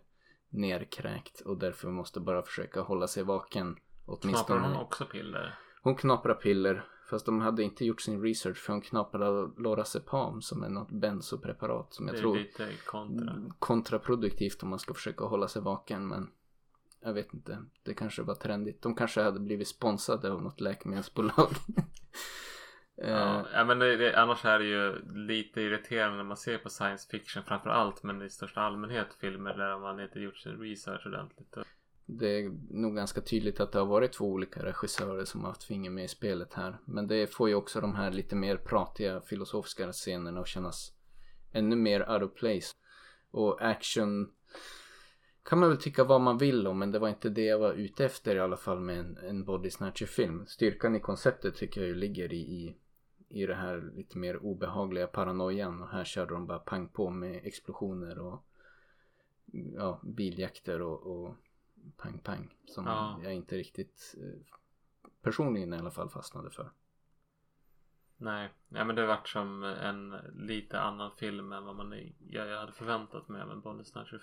[0.56, 3.76] nerkräkt och därför måste bara försöka hålla sig vaken.
[4.22, 5.58] Knaprar hon också piller?
[5.82, 6.86] Hon knaprar piller.
[7.10, 11.93] Fast de hade inte gjort sin research för hon knaprade Lorazepam som är något benzopreparat
[11.93, 13.36] som jag det är tror lite kontra.
[13.60, 16.32] kontraproduktivt om man ska försöka hålla sig vaken men
[17.01, 17.58] jag vet inte.
[17.84, 18.82] Det kanske var trendigt.
[18.82, 21.49] De kanske hade blivit sponsrade av något läkemedelsbolag.
[22.98, 26.58] Eh, Ja, ja men det, det, annars är det ju lite irriterande när man ser
[26.58, 30.60] på science fiction framför allt men i största allmänhet filmer där man inte gjort sin
[30.60, 31.58] research ordentligt.
[32.06, 35.64] Det är nog ganska tydligt att det har varit två olika regissörer som har haft
[35.64, 36.78] finger med i spelet här.
[36.86, 40.91] Men det får ju också de här lite mer pratiga filosofiska scenerna att kännas
[41.54, 42.74] ännu mer out of place.
[43.32, 44.32] Och action
[45.43, 47.74] kan man väl tycka vad man vill om men det var inte det jag var
[47.74, 50.46] ute efter i alla fall med en, en body snatcher film.
[50.48, 52.78] Styrkan i konceptet tycker jag ju ligger i, i,
[53.30, 57.45] i det här lite mer obehagliga paranoian och här körde de bara pang på med
[57.45, 58.45] explosioner och
[59.76, 61.36] ja, biljakter och, och
[61.97, 63.19] pang pang som Ja.
[63.23, 64.57] jag inte riktigt eh,
[65.21, 66.71] personligen i alla fall fastnade för.
[68.17, 71.93] Nej, nej men det vart som en lite annan film än vad man
[72.30, 74.17] jag, jag hade förväntat mig av en Bonnie Snatcher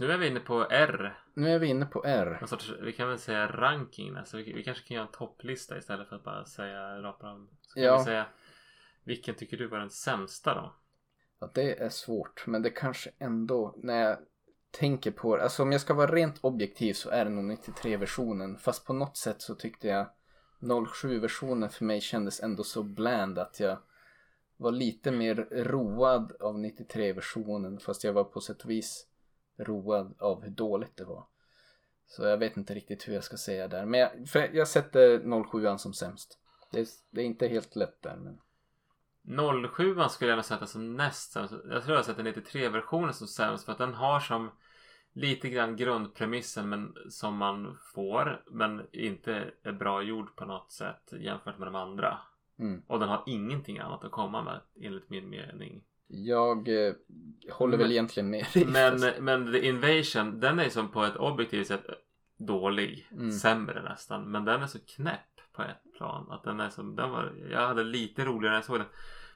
[0.00, 1.18] nu är vi inne på R.
[1.34, 2.42] Nu är vi inne på R.
[2.46, 4.16] Sorts, vi kan väl säga ranking.
[4.16, 7.48] Alltså vi, vi kanske kan göra en topplista istället för att bara säga rakt fram.
[7.62, 7.98] Så Ja.
[7.98, 8.26] vi säga
[9.04, 10.74] vilken tycker du var den sämsta då?
[11.40, 14.18] Ja, det är svårt, men det kanske ändå, när jag
[14.70, 18.56] tänker på det, alltså om jag ska vara rent objektiv så är det nog 93-versionen.
[18.58, 20.06] Fast på något sätt så tyckte jag
[20.60, 23.78] 07-versionen för mig kändes ändå så bland att jag
[24.56, 29.06] var lite mer road av 93-versionen fast jag var på sätt och vis
[29.64, 31.26] road av hur dåligt det var.
[32.06, 33.86] Så jag vet inte riktigt hur jag ska säga där.
[33.86, 36.38] Men jag, för jag sätter 07 som sämst.
[36.72, 38.40] Det är, det är inte helt lätt där men.
[39.76, 41.54] 07 skulle jag nog sätta som näst sämst.
[41.70, 44.50] Jag tror jag sätter 93-versionen som sämst för att den har som
[45.12, 51.12] lite grann grundpremissen men, som man får men inte är bra gjord på något sätt
[51.12, 52.18] jämfört med de andra.
[52.58, 52.82] Mm.
[52.86, 55.84] Och den har ingenting annat att komma med enligt min mening.
[56.12, 56.94] Jag eh,
[57.52, 58.64] håller väl Men- egentligen med dig.
[58.66, 61.84] Men, fast- men The Invasion den är som på ett objektivt sätt
[62.38, 63.08] dålig.
[63.12, 63.32] Mm.
[63.32, 64.30] Sämre nästan.
[64.30, 65.20] Men den är så knäpp
[65.52, 66.30] på ett plan.
[66.30, 68.86] Att den är som, den var, jag hade lite roligare när jag såg den.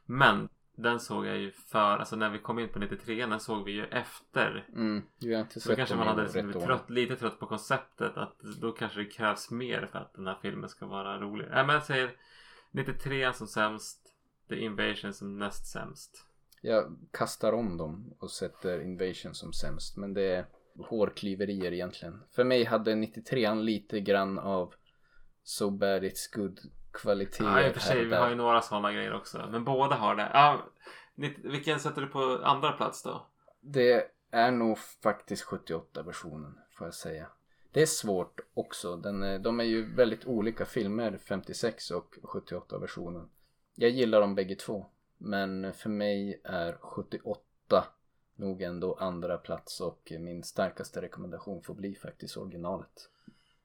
[0.04, 3.64] Men den såg jag ju för, alltså när vi kom in på 93 den såg
[3.64, 4.66] vi ju efter.
[4.76, 6.52] Mm, har inte Så då kanske man hade ordning.
[6.66, 8.16] trött, lite trött på konceptet.
[8.16, 11.46] Att då kanske det krävs mer för att den här filmen ska vara rolig.
[11.50, 12.10] Nej men jag säger
[12.70, 14.00] 93 som sämst.
[14.48, 16.26] The Invasion som näst sämst.
[16.66, 19.96] Jag kastar om dem och sätter Invasion som sämst.
[19.96, 20.46] Men det är
[20.88, 22.22] hårklyverier egentligen.
[22.30, 24.74] För mig hade 93an lite grann av
[25.42, 26.60] So bad it's good
[26.92, 27.44] kvalitet.
[27.44, 29.48] Ja i och för sig, vi har ju några sådana grejer också.
[29.50, 30.30] Men båda har det.
[30.32, 30.60] Ja,
[31.14, 33.26] nitt- vilken sätter du på andra plats då?
[33.60, 37.26] Det är nog faktiskt 78 versionen får jag säga.
[37.72, 38.96] Det är svårt också.
[38.96, 43.28] Den är, de är ju väldigt olika filmer, 56 och 78 versionen.
[43.74, 44.86] Jag gillar dem bägge två.
[45.24, 47.84] Men för mig är 78
[48.36, 53.10] nog ändå andra plats och min starkaste rekommendation får bli faktiskt originalet.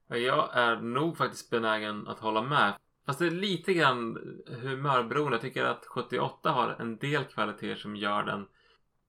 [0.07, 2.73] Jag är nog faktiskt benägen att hålla med.
[3.05, 5.35] Fast det är lite grann humörberoende.
[5.35, 8.47] Jag tycker att 78 har en del kvaliteter som gör den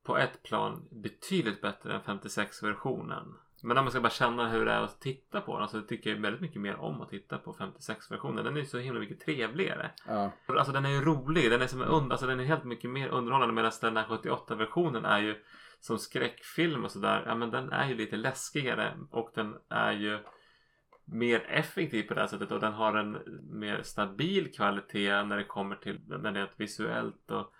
[0.02, 3.34] på ett plan betydligt bättre än 56-versionen.
[3.62, 6.10] Men om man ska bara känna hur det är att titta på den så tycker
[6.10, 8.44] jag väldigt mycket mer om att titta på 56-versionen.
[8.44, 9.90] Den är ju så himla mycket trevligare.
[10.06, 11.50] Ja, Alltså den är ju rolig.
[11.50, 15.04] Den är som und- alltså den är helt mycket mer underhållande medan den här 78-versionen
[15.04, 15.44] är ju
[15.80, 17.22] som skräckfilm och sådär.
[17.26, 20.18] Ja men den är ju lite läskigare och den är ju
[21.04, 23.18] mer effektiv på det här sättet och den har en
[23.50, 27.52] mer stabil kvalitet när det kommer till det är visuellt och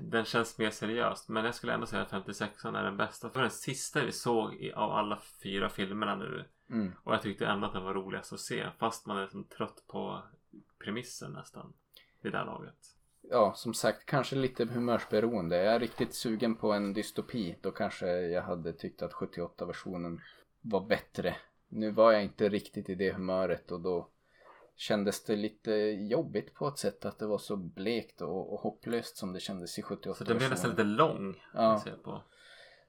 [0.00, 3.28] den känns mer seriöst men jag skulle ändå säga att 56 är den bästa.
[3.28, 6.92] Det var den sista vi såg i, av alla fyra filmerna nu mm.
[7.04, 9.84] och jag tyckte ändå att den var roligast att se fast man är som trött
[9.86, 10.22] på
[10.78, 11.72] premissen nästan
[12.20, 12.76] vid det här laget.
[13.30, 15.56] ja, som sagt, kanske lite humörsberoende.
[15.56, 17.56] Jag är riktigt sugen på en dystopi.
[17.60, 20.20] Då kanske jag hade tyckt att 78-versionen
[20.60, 21.36] var bättre.
[21.68, 24.08] Nu var jag inte riktigt i det humöret och då
[24.78, 25.72] kändes det lite
[26.10, 29.78] jobbigt på ett sätt att det var så blekt och, och hopplöst som det kändes
[29.78, 31.82] i 78 Så den blev nästan lite lång Ja.
[32.04, 32.22] på.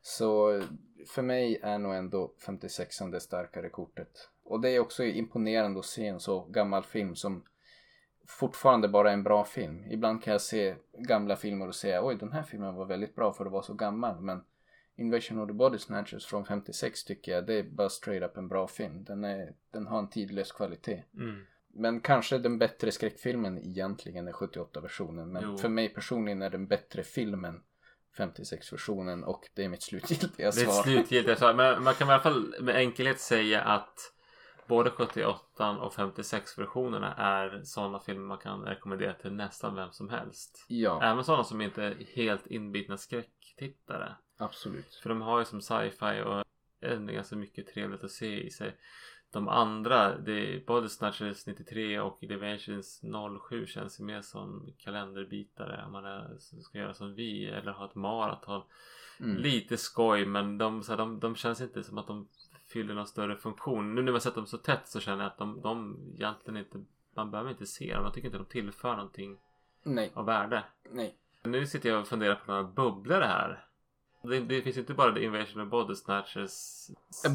[0.01, 0.61] Så
[1.07, 4.29] för mig är nog ändå 56 det starkare kortet.
[4.43, 7.43] Och det är också imponerande att se en så gammal film som
[8.27, 9.85] fortfarande bara är en bra film.
[9.91, 13.33] Ibland kan jag se gamla filmer och säga oj den här filmen var väldigt bra
[13.33, 14.21] för att vara så gammal.
[14.21, 14.43] Men
[14.95, 18.47] Invasion of the Body Snatchers från 56 tycker jag det är bara straight up en
[18.47, 19.03] bra film.
[19.03, 21.03] Den, är, den har en tidlös kvalitet.
[21.13, 21.45] Mm.
[21.79, 25.31] Men kanske den bättre skräckfilmen egentligen är 78-versionen.
[25.31, 25.57] Men Jo.
[25.57, 27.61] för mig personligen är den bättre filmen
[28.17, 30.79] 56-versionen och det är mitt slutgiltiga Det är svar.
[30.79, 31.53] ett slutgiltigt svar.
[31.53, 34.13] Men man kan i alla fall med enkelhet säga att
[34.67, 40.09] både 78 och 56 versionerna är sådana filmer man kan rekommendera till nästan vem som
[40.09, 40.65] helst.
[40.67, 44.15] Ja, Även sådana som inte är helt inbitna skräcktittare.
[44.37, 44.95] absolut.
[44.95, 46.43] För de har ju som sci-fi och
[46.81, 48.75] är ganska mycket trevligt att se i sig.
[49.31, 53.01] De andra, det både Snatchers 93 och Dimensions
[53.49, 55.83] 07 känns ju mer som kalenderbitare.
[55.85, 58.61] Om man är, ska göra som vi eller ha ett maraton.
[59.19, 59.37] Mm.
[59.37, 62.27] Lite skoj men de, så här, de, de känns inte som att de
[62.67, 63.95] fyller någon större funktion.
[63.95, 66.83] Nu när man sett dem så tätt så känner jag att de, de egentligen inte
[67.15, 68.03] man behöver inte se dem.
[68.03, 69.37] Jag tycker inte de tillför någonting
[69.83, 70.63] Nej, av värde.
[70.91, 71.15] nej.
[71.43, 73.65] Nu sitter jag och funderar på några bubblor här.
[74.21, 76.87] Det, det finns inte bara The Invasion of Body Snatchers.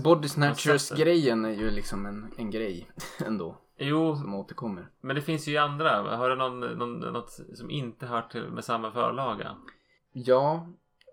[0.05, 0.99] Body Snatchers Konceptet.
[0.99, 2.91] grejen är ju liksom en, en grej
[3.27, 4.89] ändå Jo, som återkommer.
[5.01, 6.17] men det finns ju andra.
[6.17, 9.57] Har du någon, någon, något som inte hör till med samma förlaga?
[10.13, 10.69] Ja,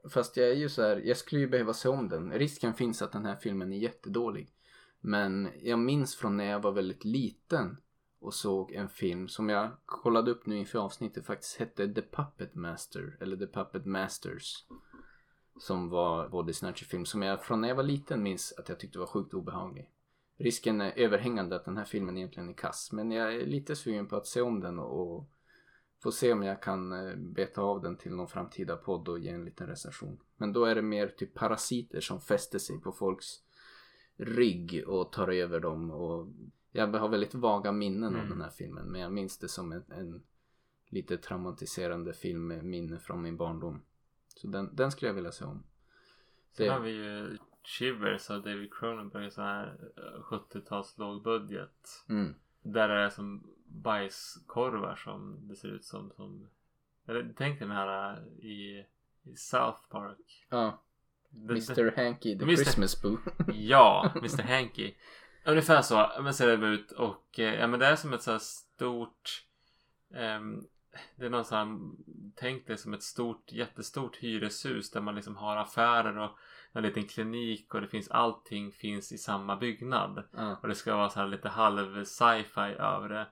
[0.09, 2.32] fast jag är ju så här, jag skulle ju behöva se om den.
[2.32, 4.53] Risken finns att den här filmen är jättedålig.
[4.99, 7.78] Men jag minns från när jag var väldigt liten
[8.19, 12.55] och såg en film som jag kollade upp nu inför avsnittet faktiskt hette The Puppet
[12.55, 14.65] Master eller The Puppet Masters.
[15.62, 18.80] Som var body snatcher film som jag från när jag var liten minns att jag
[18.80, 19.89] tyckte var sjukt obehaglig.
[20.38, 24.07] Risken är överhängande att den här filmen egentligen är kass men jag är lite sugen
[24.07, 25.30] på att se om den och
[26.03, 29.30] Får se om jag kan eh, beta av den till någon framtida podd och ge
[29.30, 30.20] en liten recension.
[30.38, 33.26] Men då är det mer typ parasiter som fäster sig på folks
[34.18, 35.91] rygg och tar över dem.
[35.91, 36.28] Och
[36.72, 38.30] jag har väldigt vaga minnen av Mm.
[38.30, 38.86] den här filmen.
[38.86, 40.24] Men jag minns det som en, en
[40.89, 43.82] lite traumatiserande film med minne från min barndom.
[44.36, 45.63] Så den, den skulle jag vilja se om.
[46.53, 49.32] Sen Det- har vi ju Shivers av David Cronenberg.
[49.32, 52.03] Sån här eh, 70-tals lågbudget.
[52.09, 52.36] Mm.
[52.61, 56.11] Där är det som bajskorvar som det ser ut som.
[56.15, 56.47] som
[57.07, 58.86] Eller tänk den här äh, i,
[59.23, 60.45] i South Park.
[60.49, 60.82] Ja.
[61.29, 62.55] Det- Mr Hanky, the Mr.
[62.55, 63.17] Christmas boo.
[63.53, 64.93] Ja, Mr Hanky.
[65.45, 68.32] Ungefär så men ser det ut och eh, ja men det är som ett så
[68.32, 69.45] här stort
[70.13, 70.65] ehm,
[71.15, 71.79] Det är någon sån här,
[72.35, 76.37] tänk dig som ett stort jättestort hyreshus där man liksom har affärer och
[76.73, 80.23] en liten klinik och det finns allting finns i samma byggnad.
[80.37, 80.55] ja.
[80.61, 83.27] Och det ska vara så här lite halv sci-fi över det.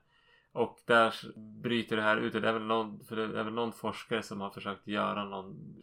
[0.52, 1.14] Och där
[1.62, 2.34] bryter det här ut.
[2.34, 5.76] Det är väl någon, för det är väl någon forskare som har försökt göra någon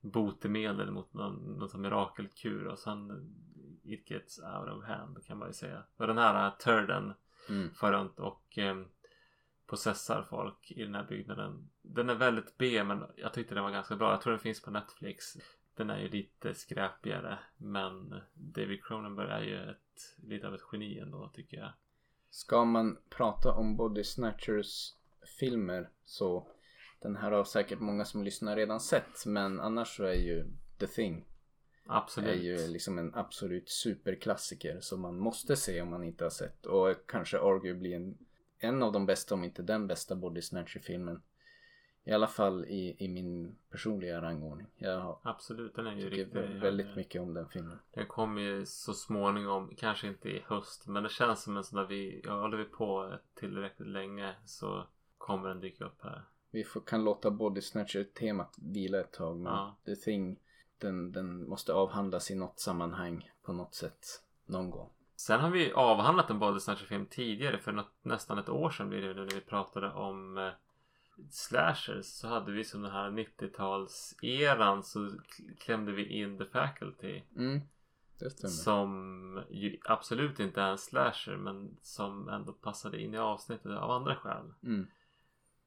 [0.00, 2.66] botemedel mot någon, någon sån mirakelkur.
[2.66, 3.30] Och sen
[3.84, 5.82] it gets out of hand kan man ju säga.
[5.96, 7.12] Och den här turden
[7.48, 7.70] Mm.
[7.74, 8.76] far runt och eh,
[9.70, 11.70] processar folk i den här byggnaden.
[11.82, 14.10] Den är väldigt B men jag tyckte den var ganska bra.
[14.10, 15.36] Jag tror den finns på Netflix.
[15.74, 20.98] Den är ju lite skräpigare men David Cronenberg är ju ett, lite av ett geni
[20.98, 21.72] ändå tycker jag.
[22.30, 24.94] Ska man prata om Body Snatchers
[25.40, 26.46] filmer så
[27.00, 30.46] den här har säkert många som lyssnar redan sett men annars så är ju
[30.78, 31.24] The Thing
[31.86, 32.30] Absolut.
[32.30, 36.66] är ju liksom en absolut superklassiker som man måste se om man inte har sett
[36.66, 38.18] och kanske arguably en,
[38.60, 41.22] en av de bästa om inte den bästa Body Snatcher filmen.
[42.04, 44.66] I alla fall i, i min personliga rangordning.
[44.76, 47.78] Jag har- Absolut, den är ju riktigt väldigt mycket om den filmen.
[47.94, 51.76] Den kommer ju så småningom, kanske inte i höst men det känns som en sån
[51.78, 54.86] där vi, ja, håller vi på tillräckligt länge så
[55.18, 56.22] kommer den dyka upp här.
[56.50, 59.76] Vi får, kan låta Body Snatcher-temat vila ett tag men Ja.
[59.84, 60.40] The Thing
[60.78, 64.90] den, den måste avhandlas i något sammanhang på något sätt någon gång.
[65.26, 68.88] Sen har vi avhandlat en Body Snatcher film tidigare för något, nästan ett år sedan
[68.88, 70.50] blir det när vi pratade om eh,
[71.30, 77.22] slashers så hade vi som den här 90-talseran så kl- klämde vi in The Faculty
[77.36, 77.60] Mm,
[78.48, 83.90] som ju absolut inte är en slasher men som ändå passade in i avsnittet av
[83.90, 84.52] andra skäl.
[84.62, 84.86] Mm.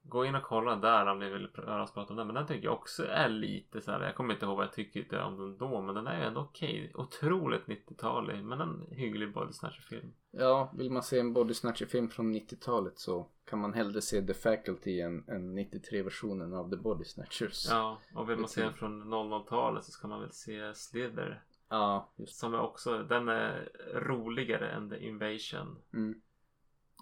[0.05, 2.27] Gå in och kolla där om ni vill höra oss prata om den.
[2.27, 4.03] Men den tycker jag också är lite så här.
[4.03, 5.81] Jag kommer inte ihåg vad jag tycker om den då.
[5.81, 6.91] Men den är ju ändå okej.
[6.95, 8.43] Otroligt 90-talig.
[8.43, 10.13] Men en hygglig body snatcher film.
[10.31, 14.33] Ja, vill man se en Body Snatcher-film från 90-talet så kan man hellre se The
[14.33, 17.67] Faculty än, än 93-versionen av The Body Snatchers.
[17.69, 21.43] Ja, och vill man se den från 00-talet så ska man väl se Slither.
[21.69, 25.77] Ja, just Som är också, den är roligare än The Invasion.
[25.93, 26.21] mm.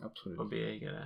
[0.02, 0.40] Absolut.
[0.40, 1.06] Och beägare.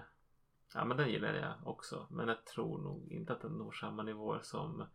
[0.73, 2.07] Ja men den gillar jag också.
[2.11, 4.87] Men jag tror nog inte att den når samma nivåer som eh,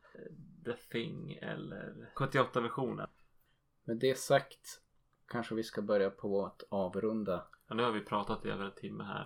[0.65, 3.09] The Thing eller 78-versionen.
[3.85, 4.81] Med det sagt
[5.29, 7.47] kanske vi ska börja på att avrunda.
[7.69, 9.25] Ja, nu har vi pratat i över en timme här.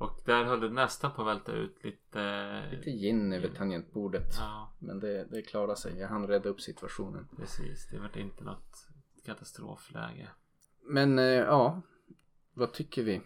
[0.00, 2.62] Och där höll det nästan på att välta ut lite...
[2.70, 4.34] Lite gin över tangentbordet.
[4.38, 5.98] Ja, Men det, det klarar sig.
[5.98, 7.28] Jag hann rädda upp situationen.
[7.36, 7.88] precis.
[7.90, 8.88] Det vart inte något
[9.24, 10.28] katastrofläge.
[10.82, 11.82] Men eh, ja,
[12.54, 13.20] vad tycker vi?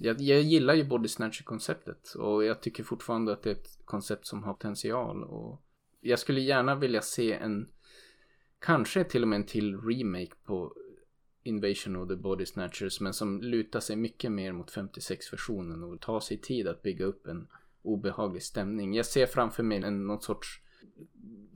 [0.00, 4.26] Jag, jag gillar ju Body Snatcher-konceptet och jag tycker fortfarande att det är ett koncept
[4.26, 5.24] som har potential.
[5.24, 5.62] Och
[6.00, 7.68] jag skulle gärna vilja se en,
[8.58, 10.74] kanske till och med en till remake på
[11.42, 16.20] Invasion of the Body Snatchers men som lutar sig mycket mer mot 56-versionen och tar
[16.20, 17.48] sig tid att bygga upp en
[17.82, 18.94] obehaglig stämning.
[18.94, 20.60] Jag ser framför mig en, någon sorts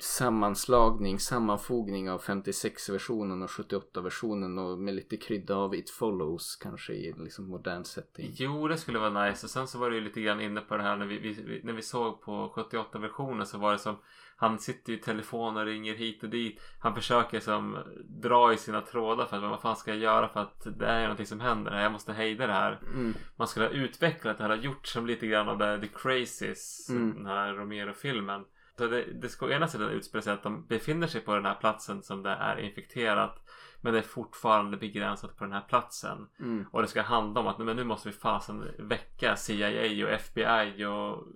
[0.02, 7.14] sammanslagning, sammanfogning av 56-versionen och 78-versionen och med lite krydda av It Follows kanske i
[7.18, 8.30] liksom modern setting.
[8.34, 9.46] Jo, det skulle vara nice.
[9.46, 11.61] Och sen så var det ju lite grann inne på det här när vi, vi,
[11.64, 13.96] när vi såg på 78-versionen så var det som
[14.36, 16.61] han sitter i telefon och ringer hit och dit.
[16.80, 17.78] Han försöker som
[18.22, 21.03] dra i sina trådar för att vad fan ska jag göra för att det är
[21.03, 21.82] någonting som händer.
[21.82, 22.80] Jag måste hejda det här.
[22.94, 23.14] Mm.
[23.36, 26.88] Man skulle ha utvecklat det här och gjort som lite grann av det, The Crazies,
[26.90, 27.14] Mm.
[27.14, 28.44] den här Romero-filmen.
[28.78, 31.44] Så det, det ska å ena sidan utspela sig att de befinner sig på den
[31.44, 33.42] här platsen som det är infekterat.
[33.80, 36.28] Men det är fortfarande begränsat på den här platsen.
[36.40, 36.66] Mm.
[36.70, 40.84] Och det ska handla om att men nu måste vi fasen väcka CIA och FBI
[40.84, 41.26] och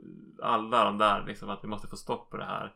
[0.42, 2.74] alla de där liksom att vi måste få stopp på det här.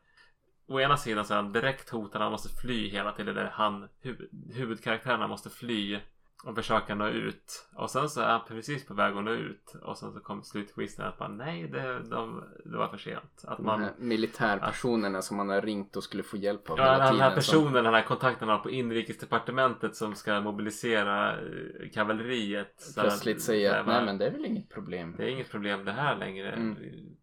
[0.67, 3.35] Å ena sidan så är han direkt hotad, han måste fly hela tiden.
[3.35, 5.99] Där han, huvud, huvudkaraktärerna måste fly
[6.45, 7.69] och försöka nå ut.
[7.75, 9.75] Och sen så är han precis på väg att nå ut.
[9.83, 13.45] Och sen så kommer sluttwisten att man nej, det, de, det var för sent.
[13.45, 17.03] Att man, militärpersonerna som man har ringt och skulle få hjälp av Ja, hela den
[17.03, 22.75] här tiden, personen, den här kontakten har på inrikesdepartementet som ska mobilisera eh, kavalleriet.
[22.77, 25.15] som plötsligt säger att nej men det är väl inget problem.
[25.17, 26.53] Det är inget problem det här längre.
[26.53, 26.77] Mm.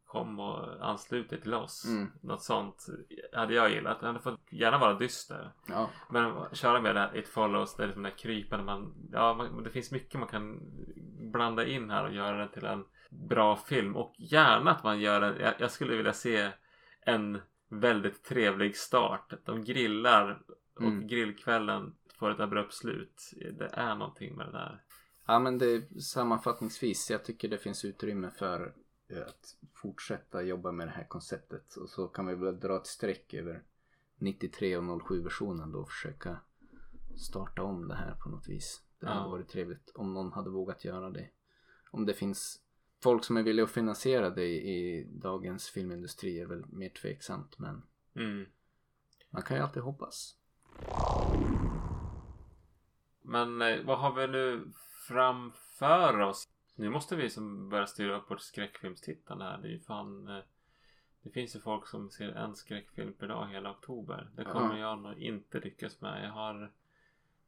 [0.07, 1.85] Kom och anslut dig till oss.
[1.85, 2.11] Mm.
[2.21, 2.85] Något sånt
[3.33, 3.97] hade jag gillat.
[4.01, 5.51] Jag hade fått gärna vara dyster.
[5.67, 7.75] Ja, Men köra med det här It Follows.
[7.75, 8.93] Det är liksom det här krypande man...
[9.11, 10.59] Ja, man, det finns mycket man kan
[11.31, 13.95] blanda in här och göra det till en bra film.
[13.95, 15.39] Och gärna att man gör en...
[15.39, 16.49] Jag, jag skulle vilja se
[17.01, 19.33] en väldigt trevlig start.
[19.45, 20.41] De grillar
[20.75, 21.07] och Mm.
[21.07, 23.31] grillkvällen får ett abrupt slut.
[23.57, 24.81] Det är någonting med det där.
[25.27, 28.73] ja men det sammanfattningsvis jag tycker det finns utrymme för
[29.15, 31.75] att fortsätta jobba med det här konceptet.
[31.75, 33.63] Och så kan vi väl dra ett streck över
[34.15, 36.39] 93 och 07 versionen då och försöka
[37.17, 38.81] starta om det här på något vis.
[38.99, 39.27] Det hade Ja.
[39.29, 41.29] varit trevligt om någon hade vågat göra det.
[41.91, 42.61] Om det finns
[43.03, 44.69] folk som är villiga att finansiera det i,
[44.99, 47.83] i dagens filmindustri är väl mer tveksamt men
[48.15, 48.45] Mm.
[49.29, 50.35] man kan ju alltid hoppas.
[53.21, 54.71] Men eh, vad har vi nu
[55.07, 56.47] framför oss?
[56.79, 59.57] Nu måste vi som börja styra upp vårt skräckfilmstittande här.
[59.57, 60.27] Det är ju fan...
[60.27, 60.43] eh,
[61.21, 64.29] Det finns ju folk som ser en skräckfilm per dag hela oktober.
[64.35, 66.25] Det kommer jag nog inte lyckas med.
[66.25, 66.71] Jag har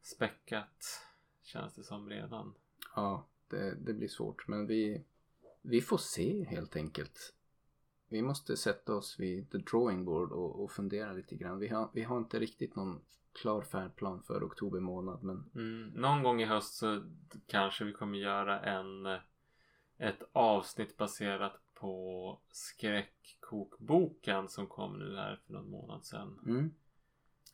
[0.02, 1.06] späckat
[1.42, 2.54] känns det som redan.
[2.96, 5.04] Ja, det, det blir svårt men vi,
[5.62, 7.34] vi får se helt enkelt.
[8.08, 11.58] Vi måste sätta oss vid the drawing board och, och fundera lite grann.
[11.58, 13.00] Vi har, vi har inte riktigt någon
[13.32, 15.88] klar färdplan för oktober månad men Mm.
[15.88, 17.02] Någon gång i höst så
[17.46, 19.18] kanske vi kommer göra en eh,
[19.98, 26.38] ett avsnitt baserat på skräckkokboken som kom nu här för någon månad sedan.
[26.46, 26.70] mm.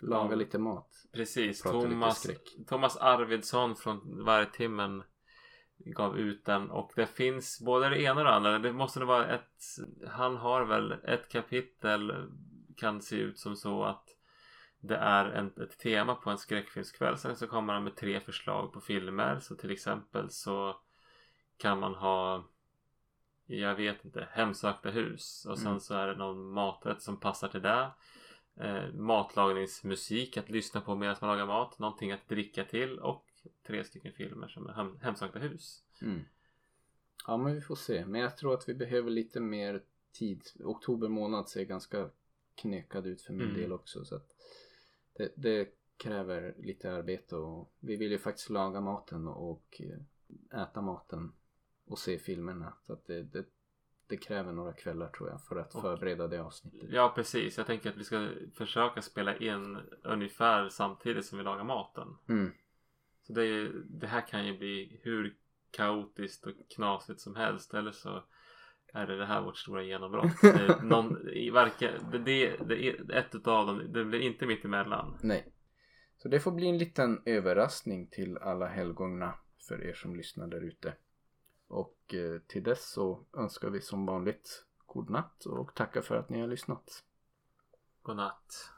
[0.01, 0.37] laga Ja.
[0.37, 1.07] lite mat.
[1.13, 2.27] Precis, Thomas.
[2.67, 5.03] Thomas Arvidsson från Vargtimmen
[5.79, 8.59] gav ut den och det finns både det ena och det andra.
[8.59, 9.63] Det måste nog vara ett,
[10.09, 12.13] han har väl ett kapitel
[12.77, 14.16] kan se ut som så att
[14.87, 17.19] det är en, ett tema på en skräckfilmskväll.
[17.19, 19.41] Sen så kommer han med tre förslag på filmer.
[19.41, 20.81] Så till exempel så
[21.57, 22.45] kan man ha
[23.49, 25.81] jag vet inte, hemsökta hus och sen Mm.
[25.81, 27.91] så är det någon maträtt som passar till det.
[28.57, 31.79] Eh, matlagningsmusik att lyssna på medan man lagar mat.
[31.79, 33.27] Någonting att dricka till och
[33.67, 35.83] tre stycken filmer som är hem, hemsökta hus.
[36.03, 36.25] Mm.
[37.27, 38.07] Ja men vi får se.
[38.07, 39.83] Men jag tror att vi behöver lite mer
[40.13, 40.43] tid.
[40.65, 42.11] Oktober månad ser ganska
[42.55, 43.61] knökad ut för min Mm.
[43.61, 44.05] del också.
[44.05, 44.29] Så att
[45.19, 49.81] det, det kräver lite arbete och vi vill ju faktiskt laga maten och
[50.55, 51.33] äta maten
[51.87, 52.73] och se filmerna.
[52.83, 53.45] Så att det, det,
[54.07, 56.81] det kräver några kvällar tror jag för att Och- förbereda det avsnittet.
[56.91, 61.65] Ja precis, jag tänker att vi ska försöka spela in ungefär samtidigt som vi lagar
[61.65, 62.09] maten.
[62.29, 62.53] Mm.
[63.23, 65.37] Så det, det här kan ju bli hur
[65.71, 68.25] kaotiskt och knasigt som helst eller så
[68.97, 70.45] är det det här vårt stora genombrott.
[70.45, 71.09] Är någon,
[71.53, 75.19] varken, det, det, det ett utav dem, det blir inte mitt emellan.
[75.23, 75.53] Nej.
[76.19, 79.35] Så det får bli en liten överraskning till alla helgona
[79.69, 80.95] för er som lyssnar där ute.
[81.69, 86.29] Och eh, till dess så önskar vi som vanligt god natt och tackar för att
[86.29, 87.05] ni har lyssnat.
[88.03, 88.71] Godnatt.